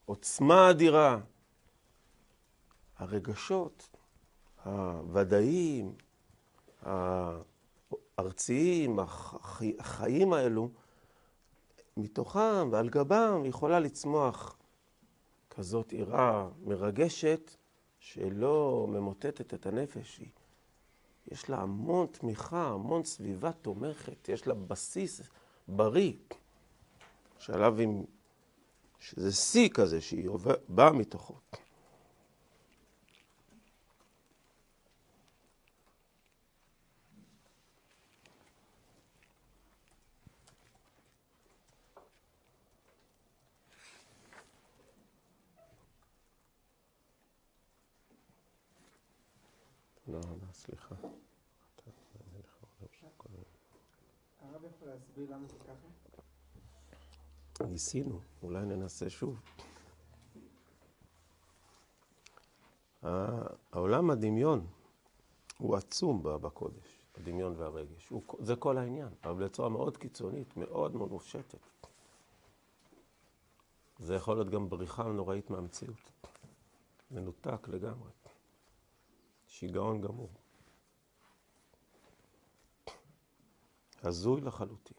עוצמה 0.04 0.70
אדירה. 0.70 1.18
הרגשות 2.98 3.90
הוודאיים, 4.64 5.94
הארציים, 8.18 8.98
החיים 9.78 10.32
האלו, 10.32 10.70
מתוכם 11.96 12.68
ועל 12.72 12.88
גבם 12.88 13.44
יכולה 13.44 13.80
לצמוח 13.80 14.56
כזאת 15.50 15.92
יראה 15.92 16.48
מרגשת 16.64 17.56
שלא 17.98 18.86
ממוטטת 18.88 19.54
את 19.54 19.66
הנפש. 19.66 20.18
היא, 20.18 20.28
יש 21.32 21.50
לה 21.50 21.60
המון 21.60 22.06
תמיכה, 22.06 22.66
המון 22.66 23.04
סביבה 23.04 23.52
תומכת, 23.52 24.28
יש 24.28 24.46
לה 24.46 24.54
בסיס 24.54 25.20
בריא, 25.68 26.12
שעליו 27.38 27.78
היא, 27.78 27.88
שזה 29.00 29.32
שיא 29.32 29.68
כזה 29.68 30.00
שהיא 30.00 30.30
באה 30.68 30.92
מתוכו. 30.92 31.34
לא, 50.12 50.20
לא, 50.20 50.52
סליחה. 50.52 50.94
הרב 54.40 54.64
יכול 54.64 54.88
להסביר 54.88 55.30
למה 55.30 55.46
זה 55.48 55.56
ככה? 55.58 55.88
ניסינו, 57.64 58.20
אולי 58.42 58.64
ננסה 58.66 59.10
שוב. 59.10 59.40
העולם 63.72 64.10
הדמיון 64.10 64.66
הוא 65.58 65.76
עצום 65.76 66.22
בקודש, 66.22 67.06
הדמיון 67.18 67.54
והרגש. 67.56 68.08
הוא, 68.08 68.22
זה 68.40 68.56
כל 68.56 68.78
העניין, 68.78 69.08
אבל 69.24 69.44
בצורה 69.44 69.68
מאוד 69.68 69.96
קיצונית, 69.96 70.56
מאוד 70.56 70.96
מאוד 70.96 71.10
מופשטת. 71.10 71.58
זה 73.98 74.14
יכול 74.14 74.36
להיות 74.36 74.50
גם 74.50 74.68
בריחה 74.68 75.02
נוראית 75.02 75.50
מהמציאות. 75.50 76.10
מנותק 77.10 77.68
לגמרי. 77.68 78.10
שיגעון 79.52 80.00
גמור. 80.00 80.30
הזוי 84.02 84.40
לחלוטין. 84.40 84.96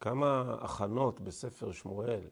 כמה 0.00 0.54
הכנות 0.60 1.20
בספר 1.20 1.72
שמואל, 1.72 2.30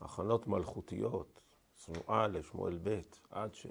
הכנות 0.00 0.46
מלכותיות, 0.46 1.40
שמואל 1.76 2.42
שמואל 2.42 2.78
ב', 2.82 3.00
עד 3.30 3.54
ש... 3.54 3.66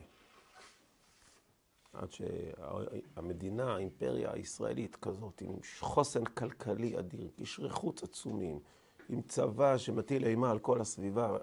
עד 1.94 2.10
שהמדינה, 2.12 3.76
האימפריה 3.76 4.34
הישראלית 4.34 4.96
כזאת, 4.96 5.42
עם 5.42 5.56
חוסן 5.80 6.26
כלכלי 6.26 7.00
אדיר, 7.00 7.30
קשרי 7.40 7.70
חוץ 7.70 8.04
עצומים, 8.04 8.60
עם 9.12 9.22
צבא 9.22 9.78
שמטיל 9.78 10.26
אימה 10.26 10.52
על 10.52 10.60
כל 10.60 10.82
הסביבה, 10.82 11.38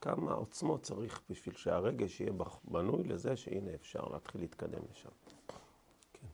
כמה 0.00 0.32
עוצמות 0.32 0.82
צריך 0.82 1.22
בשביל 1.30 1.54
שהרגש 1.54 2.20
יהיה 2.20 2.32
בנוי 2.64 3.04
לזה 3.04 3.36
שהנה 3.36 3.74
אפשר 3.74 4.04
להתחיל 4.04 4.40
להתקדם 4.40 4.80
לשם. 4.90 5.08
כן. 6.12 6.26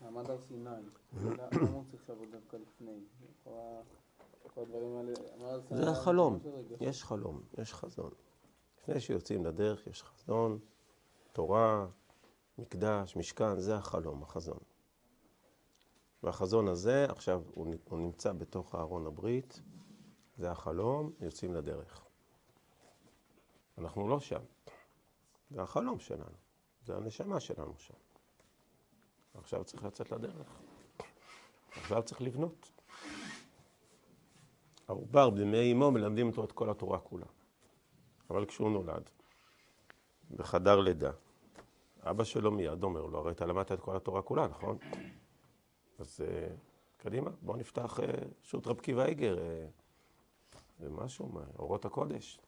מעמד 0.00 0.30
הר 0.30 0.38
סיני, 0.38 0.70
למה 1.22 1.70
הוא 1.70 1.84
צריך 1.90 2.08
לעבוד 2.08 2.28
דווקא 2.30 2.56
לפני? 2.56 3.00
זה 5.70 5.90
החלום, 5.90 6.38
יש 6.80 7.04
חלום, 7.04 7.40
יש 7.58 7.74
חזון. 7.74 8.10
לפני 8.78 9.00
שיוצאים 9.00 9.46
לדרך 9.46 9.86
יש 9.86 10.02
חזון, 10.02 10.58
תורה, 11.32 11.86
מקדש, 12.58 13.16
משכן, 13.16 13.60
זה 13.60 13.76
החלום, 13.76 14.22
החזון. 14.22 14.58
והחזון 16.22 16.68
הזה, 16.68 17.06
עכשיו 17.08 17.42
הוא, 17.54 17.74
הוא 17.84 17.98
נמצא 17.98 18.32
בתוך 18.32 18.74
ארון 18.74 19.06
הברית, 19.06 19.60
זה 20.36 20.50
החלום, 20.50 21.12
יוצאים 21.20 21.54
לדרך. 21.54 22.04
אנחנו 23.78 24.08
לא 24.08 24.20
שם. 24.20 24.40
זה 25.50 25.62
החלום 25.62 25.98
שלנו, 25.98 26.36
זה 26.84 26.96
הנשמה 26.96 27.40
שלנו 27.40 27.74
שם. 27.78 27.94
עכשיו 29.34 29.64
צריך 29.64 29.84
לצאת 29.84 30.12
לדרך. 30.12 30.60
עכשיו 31.70 32.02
צריך 32.02 32.22
לבנות. 32.22 32.72
העובר 34.88 35.30
בימי 35.30 35.72
אמו 35.72 35.90
מלמדים 35.90 36.26
אותו 36.26 36.44
את 36.44 36.52
כל 36.52 36.70
התורה 36.70 36.98
כולה. 36.98 37.26
אבל 38.30 38.46
כשהוא 38.46 38.70
נולד, 38.70 39.10
בחדר 40.30 40.80
לידה, 40.80 41.10
אבא 42.02 42.24
שלו 42.24 42.52
מיד 42.52 42.82
אומר 42.82 43.06
לו, 43.06 43.18
הרי 43.18 43.32
אתה 43.32 43.46
למדת 43.46 43.72
את 43.72 43.80
כל 43.80 43.96
התורה 43.96 44.22
כולה, 44.22 44.46
נכון? 44.46 44.78
אז 45.98 46.20
אה, 46.20 46.48
קדימה, 46.96 47.30
בוא 47.42 47.56
נפתח 47.56 48.00
אה, 48.00 48.06
שו"ת 48.42 48.66
רב 48.66 48.80
קיבא 48.80 49.04
איגר, 49.04 49.38
אה, 49.38 49.66
זה 50.78 50.90
משהו, 50.90 51.28
מה, 51.28 51.44
אורות 51.58 51.84
הקודש. 51.84 52.40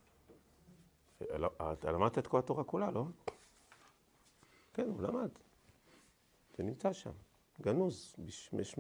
לא, 1.21 1.51
אתה 1.73 1.93
למדת 1.93 2.19
את 2.19 2.27
כל 2.27 2.39
התורה 2.39 2.65
כולה, 2.65 2.91
לא? 2.91 3.05
כן, 4.75 4.87
הוא 4.89 5.03
למד. 5.03 5.31
זה 6.57 6.63
נמצא 6.63 6.93
שם, 6.93 7.11
גנוז, 7.61 8.15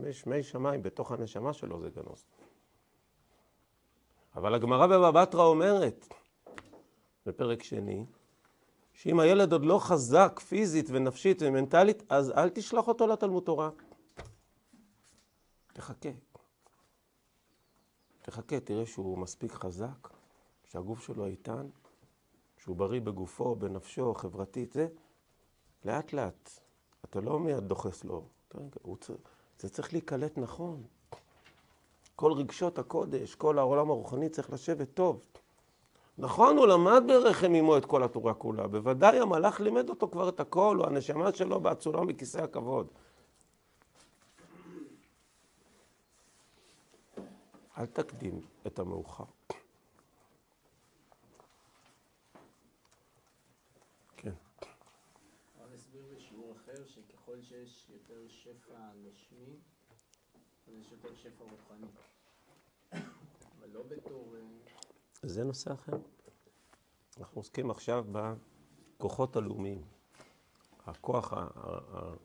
בשמי 0.02 0.42
שמיים, 0.42 0.82
בתוך 0.82 1.12
הנשמה 1.12 1.52
שלו 1.52 1.80
זה 1.80 1.90
גנוז. 1.90 2.24
אבל 4.34 4.54
הגמרא 4.54 4.86
בבא 4.86 5.10
בתרא 5.10 5.44
אומרת, 5.44 6.14
בפרק 7.26 7.62
שני, 7.62 8.04
שאם 8.92 9.20
הילד 9.20 9.52
עוד 9.52 9.64
לא 9.64 9.78
חזק 9.78 10.40
פיזית 10.48 10.86
ונפשית 10.90 11.42
ומנטלית, 11.42 12.02
אז 12.08 12.30
אל 12.30 12.48
תשלח 12.48 12.88
אותו 12.88 13.06
לתלמוד 13.06 13.42
תורה. 13.42 13.70
תחכה. 15.80 16.08
תחכה, 18.22 18.60
תראה 18.60 18.86
שהוא 18.86 19.18
מספיק 19.18 19.52
חזק, 19.52 20.08
שהגוף 20.64 21.02
שלו 21.02 21.26
איתן, 21.26 21.66
שהוא 22.56 22.76
בריא 22.76 23.00
בגופו, 23.00 23.54
בנפשו, 23.54 24.14
חברתית, 24.14 24.72
זה 24.72 24.88
לאט 25.84 26.12
לאט. 26.12 26.50
אתה 27.04 27.20
לא 27.20 27.38
מיד 27.38 27.64
דוחס 27.64 28.04
לו. 28.04 28.24
זה 29.58 29.68
צריך 29.68 29.92
להיקלט 29.92 30.38
נכון. 30.38 30.82
כל 32.16 32.32
רגשות 32.32 32.78
הקודש, 32.78 33.34
כל 33.34 33.58
העולם 33.58 33.90
הרוחני 33.90 34.28
צריך 34.28 34.50
לשבת 34.50 34.94
טוב. 34.94 35.24
נכון, 36.18 36.56
הוא 36.56 36.66
למד 36.66 37.02
ברחם 37.06 37.54
אמו 37.54 37.76
את 37.76 37.84
כל 37.84 38.02
התורה 38.02 38.34
כולה. 38.34 38.66
בוודאי 38.66 39.20
המלאך 39.20 39.60
לימד 39.60 39.88
אותו 39.88 40.08
כבר 40.08 40.28
את 40.28 40.40
הכל, 40.40 40.80
או 40.80 40.86
הנשמה 40.86 41.32
שלו 41.32 41.60
באצולה 41.60 42.00
מכיסא 42.00 42.38
הכבוד. 42.38 42.86
אל 47.80 47.86
תקדים 47.86 48.40
את 48.66 48.78
המאוחר. 48.78 49.24
כן. 54.16 54.32
הרב 55.58 55.72
הסביר 55.74 56.02
בשיעור 56.16 56.52
אחר 56.56 56.86
שככל 56.86 57.42
שיש 57.42 57.90
יותר 57.90 58.28
שפע 58.28 58.90
גשמי, 59.06 59.56
אז 60.68 60.74
יש 60.74 60.92
יותר 60.92 61.16
שפע 61.16 61.44
רוחני. 61.44 61.86
אבל 63.58 63.68
לא 63.72 63.82
בתור... 63.82 64.36
אה, 64.36 64.40
זה 65.22 65.44
נושא 65.44 65.72
אחר. 65.72 65.98
אנחנו 67.18 67.40
עוסקים 67.40 67.70
עכשיו 67.70 68.04
בכוחות 68.12 69.36
הלאומיים. 69.36 69.84
הכוח, 70.86 71.32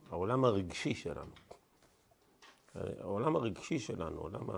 העולם 0.10 0.46
הרגשי 0.46 0.96
שלנו. 0.96 1.32
העולם 2.76 3.36
הרגשי 3.36 3.80
שלנו, 3.80 4.22
עולם. 4.22 4.50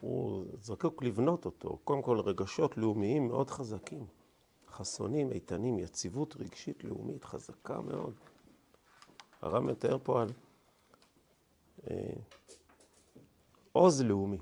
הוא 0.00 0.46
זקוק 0.60 1.02
לבנות 1.02 1.44
אותו. 1.44 1.78
קודם 1.84 2.02
כל 2.02 2.20
רגשות 2.20 2.76
לאומיים 2.76 3.28
מאוד 3.28 3.50
חזקים. 3.50 4.06
חסונים, 4.68 5.32
איתנים, 5.32 5.78
יציבות 5.78 6.36
רגשית 6.36 6.84
לאומית 6.84 7.24
חזקה 7.24 7.80
מאוד. 7.80 8.14
הרב 9.42 9.62
מתאר 9.62 9.98
פה 10.02 10.22
על 10.22 10.28
אה, 11.90 12.12
עוז 13.72 14.02
לאומי. 14.02 14.38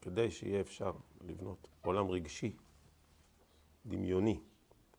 כדי 0.00 0.30
שיהיה 0.30 0.60
אפשר 0.60 0.92
לבנות 1.20 1.68
עולם 1.84 2.10
רגשי, 2.10 2.56
דמיוני, 3.86 4.40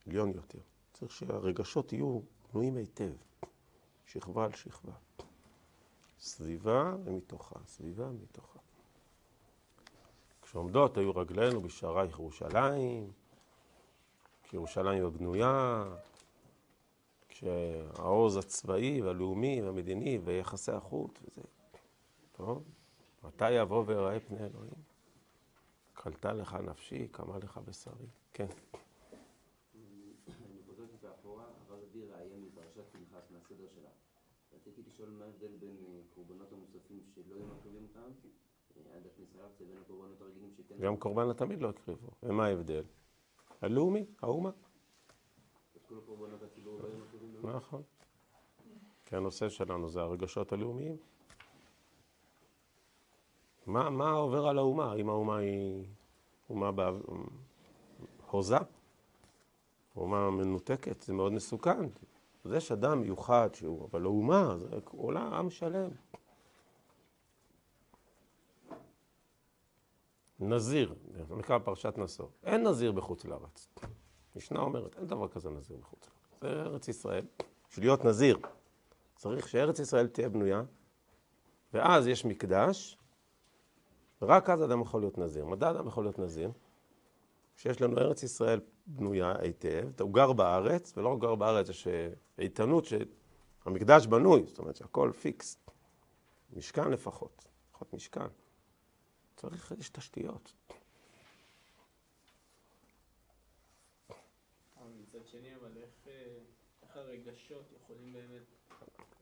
עליון 0.07 0.31
יותר, 0.31 0.59
צריך 0.93 1.11
שהרגשות 1.11 1.93
יהיו 1.93 2.19
בנויים 2.51 2.77
היטב, 2.77 3.13
שכבה 4.05 4.45
על 4.45 4.51
שכבה. 4.51 4.93
סביבה 6.23 6.95
ומתוכה, 7.03 7.59
סביבה 7.65 8.07
ומתוכה. 8.07 8.59
כשעומדות 10.41 10.97
היו 10.97 11.11
רגלינו 11.15 11.61
בשערייך 11.61 12.19
ירושלים, 12.19 13.11
כשירושלים 14.43 15.05
הבנויה, 15.05 15.83
כשהעוז 17.27 18.37
הצבאי 18.37 19.01
והלאומי 19.01 19.61
והמדיני 19.61 20.19
ויחסי 20.23 20.71
החוץ 20.71 21.11
וזה. 21.21 21.41
טוב, 22.31 22.63
מתי 23.23 23.51
יבוא 23.51 23.83
ויראה 23.87 24.19
פני 24.19 24.37
אלוהים? 24.37 24.83
קלטה 25.93 26.33
לך 26.33 26.53
נפשי, 26.53 27.07
קמה 27.07 27.37
לך 27.37 27.59
בשרי. 27.65 28.07
כן. 28.33 28.47
אני 29.75 30.61
חוזר 30.67 30.83
קצת 30.97 31.07
אחורה, 31.19 31.43
הרב 31.43 31.79
אביר 31.91 32.15
ראיין 32.15 32.45
מפרשת 32.45 32.83
פנחס 32.91 33.31
מהסדר 33.31 33.67
שלה. 33.75 33.89
רציתי 34.55 34.83
לשאול 35.03 35.17
מה 35.19 35.25
ההבדל 35.25 35.55
בין 35.59 35.75
אה, 35.87 35.99
קורבנות 36.15 36.53
המוספים 36.53 36.99
שלא 37.15 37.35
היו 37.35 37.45
מקריבים 37.45 37.83
אותם 37.83 38.11
אה, 38.77 38.95
עד 38.95 39.05
הכניסה 39.05 39.37
לארץ 39.37 39.61
לבין 39.61 39.77
הקורבנות 39.77 40.21
הרגילים 40.21 40.51
שכן... 40.57 40.75
גם 40.79 40.97
קורבן 40.97 41.29
התמיד 41.29 41.61
לא 41.61 41.69
הקריבו. 41.69 42.07
ומה 42.23 42.45
ההבדל? 42.45 42.83
הלאומי, 43.61 44.05
האומה. 44.21 44.49
את 45.75 45.81
כל 45.87 45.95
הקורבנות 45.97 46.43
הציבור 46.43 46.79
לא 46.81 46.87
היו 46.87 46.97
מקריבים? 46.97 47.55
נכון. 47.55 47.81
כי 49.05 49.15
הנושא 49.15 49.49
שלנו 49.49 49.89
זה 49.89 50.01
הרגשות 50.01 50.51
הלאומיים. 50.51 50.97
מה, 53.65 53.89
מה 53.89 54.11
עובר 54.11 54.47
על 54.47 54.57
האומה? 54.57 54.91
האם 54.91 55.09
האומה 55.09 55.37
היא 55.37 55.85
אומה 56.49 56.71
באב... 56.71 57.01
הוזה? 58.31 58.57
אומה 59.95 60.31
מנותקת? 60.31 61.01
זה 61.01 61.13
מאוד 61.13 61.33
מסוכן. 61.33 61.89
אז 62.45 62.53
יש 62.53 62.71
אדם 62.71 63.01
מיוחד 63.01 63.49
שהוא, 63.53 63.85
אבל 63.85 64.03
האומה, 64.03 64.57
זה 64.57 64.67
עולה 64.91 65.21
עם 65.21 65.49
שלם. 65.49 65.89
נזיר, 70.39 70.95
זה 71.27 71.35
נקרא 71.35 71.59
פרשת 71.59 71.93
נשוא. 71.97 72.27
אין 72.43 72.67
נזיר 72.67 72.91
בחוץ 72.91 73.25
לארץ. 73.25 73.67
משנה 74.35 74.59
אומרת, 74.59 74.95
אין 74.97 75.07
דבר 75.07 75.27
כזה 75.27 75.49
נזיר 75.49 75.77
בחוץ 75.77 76.07
לארץ. 76.41 76.53
זה 76.55 76.61
ארץ 76.61 76.87
ישראל. 76.87 77.25
בשביל 77.69 77.85
להיות 77.85 78.05
נזיר, 78.05 78.37
צריך 79.15 79.47
שארץ 79.47 79.79
ישראל 79.79 80.07
תהיה 80.07 80.29
בנויה, 80.29 80.63
ואז 81.73 82.07
יש 82.07 82.25
מקדש, 82.25 82.97
רק 84.21 84.49
אז 84.49 84.63
אדם 84.63 84.81
יכול 84.81 85.01
להיות 85.01 85.17
נזיר. 85.17 85.45
מתי 85.45 85.69
אדם 85.69 85.87
יכול 85.87 86.03
להיות 86.03 86.19
נזיר? 86.19 86.51
כשיש 87.57 87.81
לנו 87.81 87.97
ארץ 87.97 88.23
ישראל 88.23 88.59
בנויה 88.85 89.33
היטב, 89.39 90.01
הוא 90.01 90.13
גר 90.13 90.33
בארץ, 90.33 90.93
ולא 90.97 91.13
רק 91.13 91.19
גר 91.19 91.35
בארץ, 91.35 91.69
יש 91.69 91.87
איתנות 92.37 92.85
שהמקדש 92.85 94.07
בנוי, 94.07 94.43
זאת 94.47 94.59
אומרת 94.59 94.75
שהכל 94.75 95.11
פיקס. 95.21 95.57
משכן 96.55 96.91
לפחות, 96.91 97.47
לפחות 97.69 97.93
משכן. 97.93 98.27
צריך, 99.35 99.73
יש 99.79 99.89
תשתיות. 99.89 100.53
מצד 105.13 105.27
שני, 105.27 105.55
אבל 105.55 105.77
איך, 105.77 106.07
אה, 106.07 106.37
איך 106.83 106.95
הרגשות 106.95 107.73
יכולים 107.81 108.13
באמת 108.13 108.43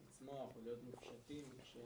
לצמוח 0.08 0.50
ולהיות 0.58 0.80
מופשטים 0.84 1.46
כש... 1.64 1.78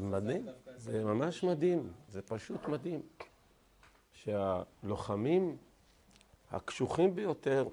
מדהים, 0.00 0.46
זה 0.76 1.04
ממש 1.04 1.44
מדהים, 1.44 1.92
זה 2.08 2.22
פשוט 2.22 2.68
מדהים. 2.68 3.02
שהלוחמים 4.22 5.56
הקשוחים 6.50 7.14
ביותר 7.14 7.68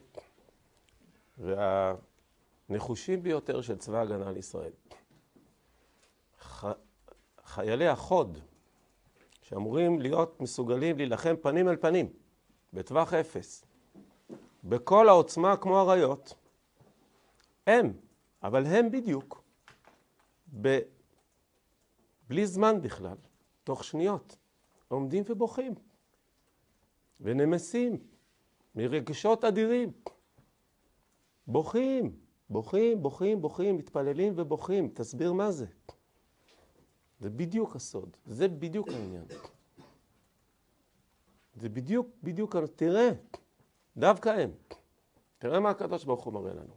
והנחושים 1.38 3.24
ביותר 3.24 3.62
של 3.62 3.78
צבא 3.78 3.98
ההגנה 3.98 4.32
לישראל, 4.32 4.72
ח... 6.42 6.66
חיילי 7.44 7.88
החוד, 7.88 8.40
שאמורים 9.42 10.02
להיות 10.02 10.42
מסוגלים 10.42 10.98
להילחם 10.98 11.36
פנים 11.42 11.70
אל 11.70 11.76
פנים, 11.76 12.14
בטווח 12.74 13.14
אפס, 13.14 13.66
בכל 14.64 15.10
העוצמה 15.10 15.58
כמו 15.58 15.82
אריות, 15.82 16.34
הם, 17.68 17.94
אבל 18.44 18.66
הם 18.66 18.92
בדיוק, 18.92 19.44
ב... 20.62 20.80
בלי 22.28 22.48
זמן 22.48 22.82
בכלל, 22.82 23.18
תוך 23.64 23.84
שניות, 23.84 24.38
עומדים 24.88 25.24
ובוכים, 25.28 25.74
ונמסים, 27.22 27.98
מרגשות 28.76 29.44
אדירים. 29.44 29.92
בוכים, 31.48 32.16
בוכים, 32.50 33.02
בוכים, 33.02 33.42
בוכים, 33.42 33.78
מתפללים 33.78 34.34
ובוכים. 34.36 34.90
תסביר 34.94 35.34
מה 35.34 35.52
זה. 35.52 35.66
זה 37.20 37.30
בדיוק 37.30 37.76
הסוד, 37.76 38.18
זה 38.26 38.48
בדיוק 38.48 38.88
העניין. 38.88 39.26
זה 41.56 41.70
בדיוק, 41.70 42.08
בדיוק, 42.24 42.56
תראה, 42.76 43.10
דווקא 43.98 44.30
הם. 44.30 44.52
תראה 45.38 45.60
מה 45.60 45.70
הקדוש 45.70 46.04
ברוך 46.04 46.24
הוא 46.24 46.34
מראה 46.34 46.54
לנו. 46.54 46.76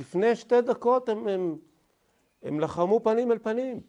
לפני 0.00 0.36
שתי 0.36 0.60
דקות 0.60 1.08
הם, 1.08 1.28
הם 1.28 1.58
הם 2.42 2.60
לחמו 2.60 3.00
פנים 3.02 3.32
אל 3.32 3.38
פנים. 3.38 3.80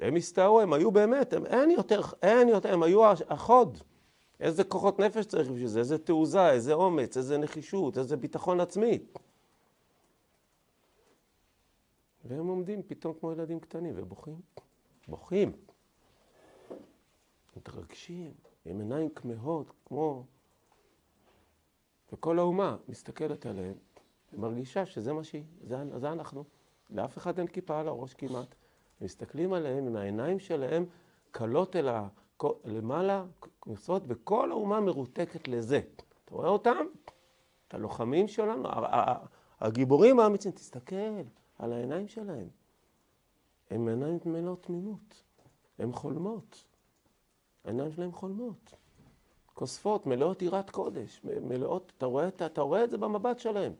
הם 0.00 0.16
הסתערו, 0.16 0.60
הם 0.60 0.72
היו 0.72 0.90
באמת, 0.90 1.32
הם, 1.32 1.46
אין 1.46 1.70
יותר, 1.70 2.00
אין 2.22 2.48
יותר, 2.48 2.72
הם 2.72 2.82
היו 2.82 3.12
החוד. 3.12 3.78
איזה 4.40 4.64
כוחות 4.64 4.98
נפש 4.98 5.26
צריך 5.26 5.48
בשביל 5.48 5.66
זה, 5.66 5.78
איזה 5.78 5.98
תעוזה, 5.98 6.50
איזה 6.50 6.72
אומץ, 6.72 7.16
איזה 7.16 7.38
נחישות, 7.38 7.98
איזה 7.98 8.16
ביטחון 8.16 8.60
עצמי. 8.60 8.98
והם 12.24 12.46
עומדים 12.46 12.82
פתאום 12.82 13.14
כמו 13.20 13.32
ילדים 13.32 13.60
קטנים 13.60 13.94
ובוכים. 13.96 14.40
בוכים. 15.08 15.52
מתרגשים, 17.56 18.32
עם 18.64 18.80
עיניים 18.80 19.10
כמהות, 19.10 19.72
כמו... 19.84 20.24
וכל 22.12 22.38
האומה 22.38 22.76
מסתכלת 22.88 23.46
עליהם 23.46 23.74
ומרגישה 24.32 24.86
שזה 24.86 25.12
מה 25.12 25.24
שהיא, 25.24 25.44
זה, 25.62 25.98
זה 25.98 26.12
אנחנו. 26.12 26.44
לאף 26.90 27.18
אחד 27.18 27.38
אין 27.38 27.46
כיפה 27.46 27.80
על 27.80 27.88
הראש 27.88 28.14
כמעט. 28.14 28.54
מסתכלים 29.00 29.52
עליהם 29.52 29.86
עם 29.86 29.96
העיניים 29.96 30.38
שלהם 30.38 30.86
קלות 31.30 31.76
אל 31.76 31.88
ה... 31.88 32.08
למעלה, 32.64 33.24
כנסות, 33.62 34.02
וכל 34.06 34.50
האומה 34.50 34.80
מרותקת 34.80 35.48
לזה. 35.48 35.80
אתה 36.24 36.34
רואה 36.34 36.48
אותם? 36.48 36.86
את 37.68 37.74
הלוחמים 37.74 38.28
שלנו, 38.28 38.68
הגיבורים 39.60 40.20
האמיצים, 40.20 40.52
תסתכל 40.52 41.22
על 41.58 41.72
העיניים 41.72 42.08
שלהם. 42.08 42.48
הם 43.70 43.88
עיניים 43.88 44.18
מלאות 44.24 44.62
תמימות, 44.62 45.22
הן 45.78 45.92
חולמות. 45.92 46.64
העיניים 47.64 47.92
שלהם 47.92 48.12
חולמות. 48.12 48.74
כוספות, 49.54 50.06
מלאות 50.06 50.42
יראת 50.42 50.70
קודש, 50.70 51.20
מלאות, 51.24 51.92
אתה 51.98 52.06
רואה, 52.06 52.28
אתה, 52.28 52.46
אתה 52.46 52.60
רואה 52.60 52.84
את 52.84 52.90
זה 52.90 52.98
במבט 52.98 53.38
שלהם. 53.38 53.72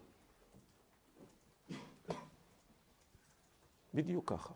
בדיוק 3.95 4.31
ככה. 4.31 4.55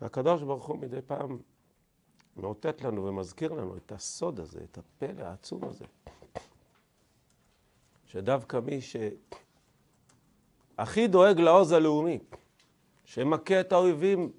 והקדוש 0.00 0.42
ברוך 0.42 0.66
הוא 0.66 0.78
מדי 0.78 1.02
פעם 1.06 1.38
מאותת 2.36 2.82
לנו 2.82 3.04
ומזכיר 3.04 3.52
לנו 3.52 3.76
את 3.76 3.92
הסוד 3.92 4.40
הזה, 4.40 4.60
את 4.70 4.78
הפלא 4.78 5.22
העצום 5.22 5.64
הזה. 5.64 5.84
שדווקא 8.06 8.60
מי 8.60 8.80
שהכי 10.76 11.08
דואג 11.08 11.40
לעוז 11.40 11.72
הלאומי, 11.72 12.18
שמכה 13.04 13.60
את 13.60 13.72
האויבים 13.72 14.32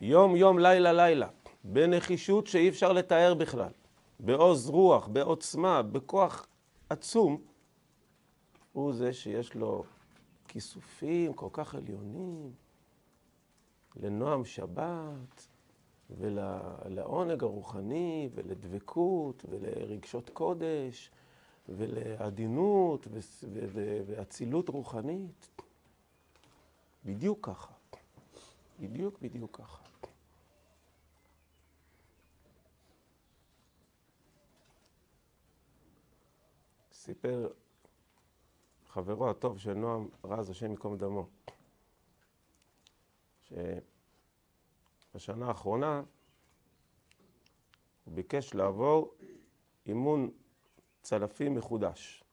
יום 0.00 0.36
יום, 0.36 0.58
לילה 0.58 0.92
לילה, 0.92 1.28
בנחישות 1.64 2.46
שאי 2.46 2.68
אפשר 2.68 2.92
לתאר 2.92 3.34
בכלל, 3.34 3.72
בעוז 4.20 4.68
רוח, 4.68 5.06
בעוצמה, 5.06 5.82
בכוח 5.82 6.46
עצום, 6.88 7.42
הוא 8.72 8.92
זה 8.92 9.12
שיש 9.12 9.54
לו 9.54 9.84
כיסופים 10.48 11.32
כל 11.32 11.48
כך 11.52 11.74
עליונים, 11.74 12.52
לנועם 13.96 14.44
שבת 14.44 15.48
ולעונג 16.10 17.42
הרוחני 17.42 18.28
ולדבקות 18.34 19.44
ולרגשות 19.48 20.30
קודש 20.30 21.10
ולעדינות 21.68 23.08
ואצילות 24.06 24.68
רוחנית. 24.68 25.62
בדיוק 27.04 27.46
ככה. 27.46 27.72
בדיוק 28.80 29.18
בדיוק 29.22 29.56
ככה. 29.56 29.82
סיפר 36.92 37.48
חברו 38.88 39.30
הטוב 39.30 39.58
של 39.58 39.74
נועם 39.74 40.08
רז, 40.24 40.50
השם 40.50 40.70
ייקום 40.70 40.96
דמו, 40.96 41.26
שבשנה 44.98 45.46
האחרונה 45.46 46.02
הוא 48.04 48.14
ביקש 48.14 48.54
לעבור 48.54 49.14
אימון 49.86 50.30
צלפים 51.02 51.54
מחודש, 51.54 52.24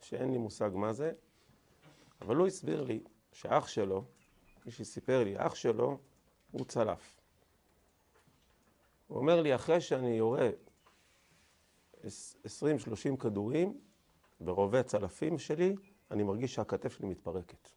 שאין 0.00 0.32
לי 0.32 0.38
מושג 0.38 0.70
מה 0.74 0.92
זה, 0.92 1.12
אבל 2.20 2.36
הוא 2.36 2.46
הסביר 2.46 2.82
לי 2.82 3.00
שאח 3.32 3.68
שלו, 3.68 4.04
מי 4.66 4.72
שסיפר 4.72 5.24
לי, 5.24 5.34
אח 5.36 5.54
שלו 5.54 5.98
הוא 6.50 6.64
צלף. 6.64 7.20
הוא 9.06 9.18
אומר 9.18 9.42
לי, 9.42 9.54
אחרי 9.54 9.80
שאני 9.80 10.08
יורה 10.08 10.50
20-30 12.04 12.08
כדורים 13.20 13.80
ברובי 14.40 14.82
צלפים 14.82 15.38
שלי, 15.38 15.74
אני 16.10 16.22
מרגיש 16.22 16.54
שהכתף 16.54 16.92
שלי 16.92 17.08
מתפרקת. 17.08 17.68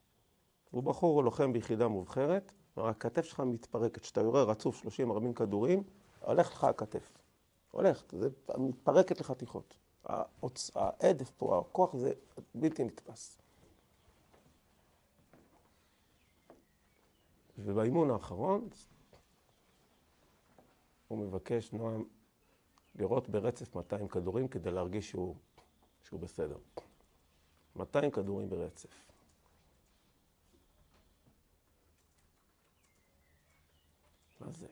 הוא 0.72 0.84
בחור, 0.84 1.24
לוחם 1.24 1.54
ביחידה 1.54 1.88
מובחרת, 1.88 2.52
הכתף 2.78 3.26
שלך 3.26 3.40
מתפרקת. 3.40 4.02
כשאתה 4.02 4.22
יורה 4.22 4.44
רצוף 4.44 4.86
30-40 4.86 4.88
כדורים, 5.36 5.84
הולך 6.20 6.52
לך 6.52 6.64
הכתף. 6.64 7.18
הולך, 7.72 8.04
זה 8.12 8.30
מתפרקת 8.58 9.20
לחתיכות. 9.20 9.78
העדף 10.76 11.32
פה, 11.38 11.60
הכוח 11.60 11.96
זה 11.96 12.14
בלתי 12.56 12.84
נתפס. 12.84 13.38
ובאימון 17.58 18.12
האחרון 18.12 18.70
הוא 21.08 21.18
מבקש, 21.18 21.74
נועם, 21.74 22.04
לראות 22.96 23.30
ברצף 23.30 23.76
200 23.76 24.08
כדורים 24.08 24.48
כדי 24.48 24.72
להרגיש 24.72 25.10
שהוא, 25.10 25.36
שהוא 26.04 26.20
בסדר. 26.20 26.58
200 27.76 28.12
כדורים 28.12 28.50
ברצף. 28.50 29.09
מה 34.40 34.52
זה? 34.52 34.68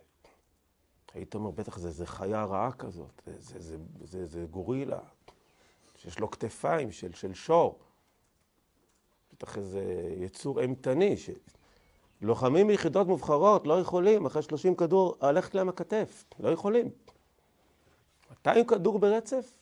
היית 1.13 1.36
אומר, 1.36 1.51
בטח 1.51 1.78
זה, 1.78 1.91
זה 1.91 2.05
חיה 2.05 2.43
רעה 2.45 2.72
כזאת, 2.72 3.22
זה, 3.26 3.34
זה, 3.39 3.59
זה, 3.59 3.78
זה, 4.03 4.26
זה 4.26 4.45
גורילה, 4.51 4.99
שיש 5.97 6.20
לו 6.20 6.32
כתפיים 6.32 6.91
של, 6.91 7.13
של 7.13 7.34
שור. 7.34 7.80
בטח 9.34 9.57
איזה 9.57 10.13
יצור 10.18 10.61
אימתני, 10.61 11.15
שלוחמים 12.22 12.68
מיחידות 12.68 13.07
מובחרות 13.07 13.68
לא 13.68 13.80
יכולים, 13.80 14.26
אחרי 14.26 14.41
30 14.41 14.76
כדור, 14.76 15.18
ללכת 15.22 15.55
להם 15.55 15.70
הכתף, 15.70 16.24
לא 16.39 16.49
יכולים. 16.49 16.89
200 18.30 18.68
כדור 18.68 18.99
ברצף? 18.99 19.53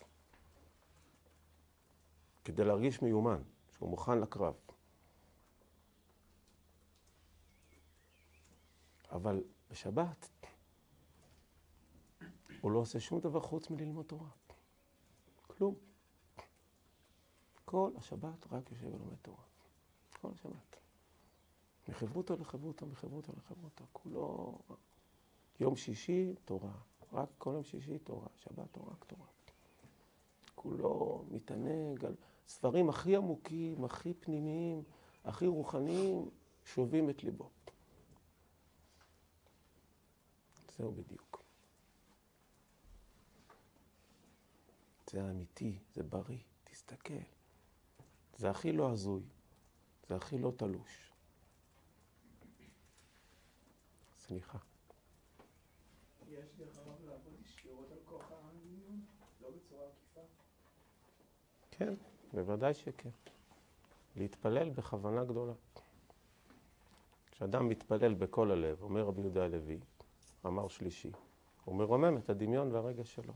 כדי 2.43 2.63
להרגיש 2.63 3.01
מיומן, 3.01 3.41
שהוא 3.77 3.89
מוכן 3.89 4.19
לקרב. 4.19 4.53
אבל 9.11 9.43
בשבת 9.75 10.29
הוא 12.61 12.71
לא 12.71 12.79
עושה 12.79 12.99
שום 12.99 13.19
דבר 13.19 13.39
חוץ 13.39 13.69
מללמוד 13.69 14.05
תורה. 14.05 14.29
כלום. 15.47 15.75
כל 17.65 17.91
השבת 17.97 18.47
רק 18.51 18.71
יושב 18.71 18.85
ולומד 18.85 19.15
תורה. 19.21 19.43
כל 20.21 20.27
השבת. 20.33 20.77
מחברותא 21.89 22.33
לחברותא, 22.33 22.85
מחברותא 22.85 23.31
לחברותא. 23.37 23.83
כולו 23.93 24.57
יום 25.59 25.75
שישי, 25.75 26.35
תורה. 26.45 26.73
רק 27.13 27.29
כל 27.37 27.51
יום 27.53 27.63
שישי, 27.63 27.99
תורה. 27.99 28.27
שבת, 28.35 28.77
רק 28.77 29.05
תורה. 29.05 29.27
כולו 30.55 31.23
מתענג 31.31 32.05
על 32.05 32.15
ספרים 32.47 32.89
הכי 32.89 33.15
עמוקים, 33.15 33.85
הכי 33.85 34.13
פנימיים, 34.13 34.83
הכי 35.25 35.47
רוחניים, 35.47 36.29
שובים 36.65 37.09
את 37.09 37.23
ליבו. 37.23 37.49
זהו 40.77 40.91
בדיוק. 40.91 41.43
זה 45.09 45.29
אמיתי, 45.29 45.79
זה 45.93 46.03
בריא, 46.03 46.39
תסתכל. 46.63 47.13
זה 48.37 48.49
הכי 48.49 48.71
לא 48.71 48.91
הזוי, 48.91 49.23
זה 50.07 50.15
הכי 50.15 50.37
לא 50.37 50.51
תלוש. 50.57 51.11
סליחה. 54.17 54.57
יש 56.27 56.45
דרך 56.57 56.77
אגב 56.77 57.05
לעבוד 57.05 57.33
ישירות 57.41 57.91
על 57.91 57.97
כוח 58.05 58.31
העניין, 58.31 59.05
לא 59.41 59.49
בצורה 59.51 59.87
עקיפה? 59.87 60.21
כן, 61.71 61.93
בוודאי 62.33 62.73
שכן. 62.73 63.09
להתפלל 64.15 64.69
בכוונה 64.69 65.23
גדולה. 65.23 65.53
כשאדם 67.31 67.69
מתפלל 67.69 68.13
בכל 68.13 68.51
הלב, 68.51 68.81
אומר 68.81 69.01
רבי 69.01 69.21
יהודה 69.21 69.45
הלוי, 69.45 69.79
מאמר 70.45 70.67
שלישי, 70.67 71.11
הוא 71.63 71.75
מרומם 71.75 72.17
את 72.17 72.29
הדמיון 72.29 72.71
והרגש 72.71 73.15
שלו. 73.15 73.33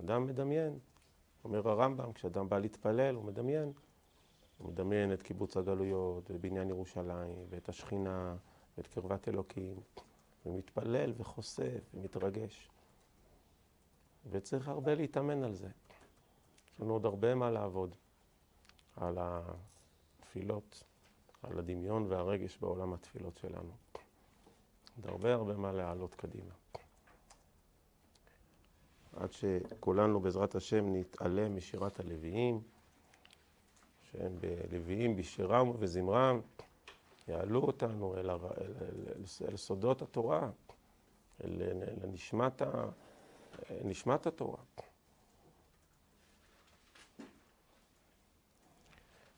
אדם 0.00 0.26
מדמיין, 0.26 0.78
אומר 1.44 1.68
הרמב"ם, 1.68 2.12
כשאדם 2.12 2.48
בא 2.48 2.58
להתפלל, 2.58 3.14
הוא 3.14 3.24
מדמיין. 3.24 3.72
הוא 4.58 4.68
מדמיין 4.68 5.12
את 5.12 5.22
קיבוץ 5.22 5.56
הגלויות, 5.56 6.30
ובניין 6.30 6.68
ירושלים, 6.68 7.46
ואת 7.48 7.68
השכינה, 7.68 8.36
ואת 8.78 8.86
קרבת 8.86 9.28
אלוקים. 9.28 9.76
ומתפלל 10.46 11.12
וחושף 11.16 11.94
ומתרגש. 11.94 12.68
וצריך 14.30 14.68
הרבה 14.68 14.94
להתאמן 14.94 15.42
על 15.42 15.54
זה. 15.54 15.68
יש 16.66 16.80
לנו 16.80 16.92
עוד 16.92 17.06
הרבה 17.06 17.34
מה 17.34 17.50
לעבוד 17.50 17.96
על 18.96 19.18
התפילות, 19.20 20.84
על 21.42 21.58
הדמיון 21.58 22.06
והרגש 22.08 22.58
בעולם 22.58 22.92
התפילות 22.92 23.38
שלנו. 23.38 23.72
עוד 24.96 25.06
הרבה 25.10 25.34
הרבה 25.34 25.56
מה 25.56 25.72
להעלות 25.72 26.14
קדימה. 26.14 26.52
עד 29.16 29.32
שכולנו 29.32 30.20
בעזרת 30.20 30.54
השם 30.54 30.94
נתעלם 30.96 31.56
משירת 31.56 32.00
הלוויים, 32.00 32.60
שהם 34.10 34.36
בלוויים 34.40 35.16
בשירם 35.16 35.68
ובזמרם, 35.68 36.40
יעלו 37.28 37.60
אותנו 37.62 38.14
אל, 38.16 38.30
הר... 38.30 38.46
אל, 38.60 38.72
אל, 38.80 39.48
אל 39.48 39.56
סודות 39.56 40.02
התורה, 40.02 40.50
אל, 41.44 41.62
אל 41.62 42.08
נשמת, 42.08 42.62
ה... 42.62 42.84
נשמת 43.84 44.26
התורה. 44.26 44.58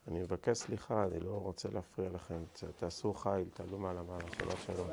אני 0.09 0.21
מבקש 0.21 0.59
סליחה, 0.59 1.05
אני 1.05 1.21
לא 1.21 1.31
רוצה 1.31 1.69
להפריע 1.73 2.11
לכם. 2.11 2.39
תעשו 2.77 3.15
חיל, 3.15 3.49
תעלו 3.55 3.79
מעלה 3.79 4.03
מעלה, 4.03 4.25
שבת 4.39 4.59
שלום. 4.67 4.89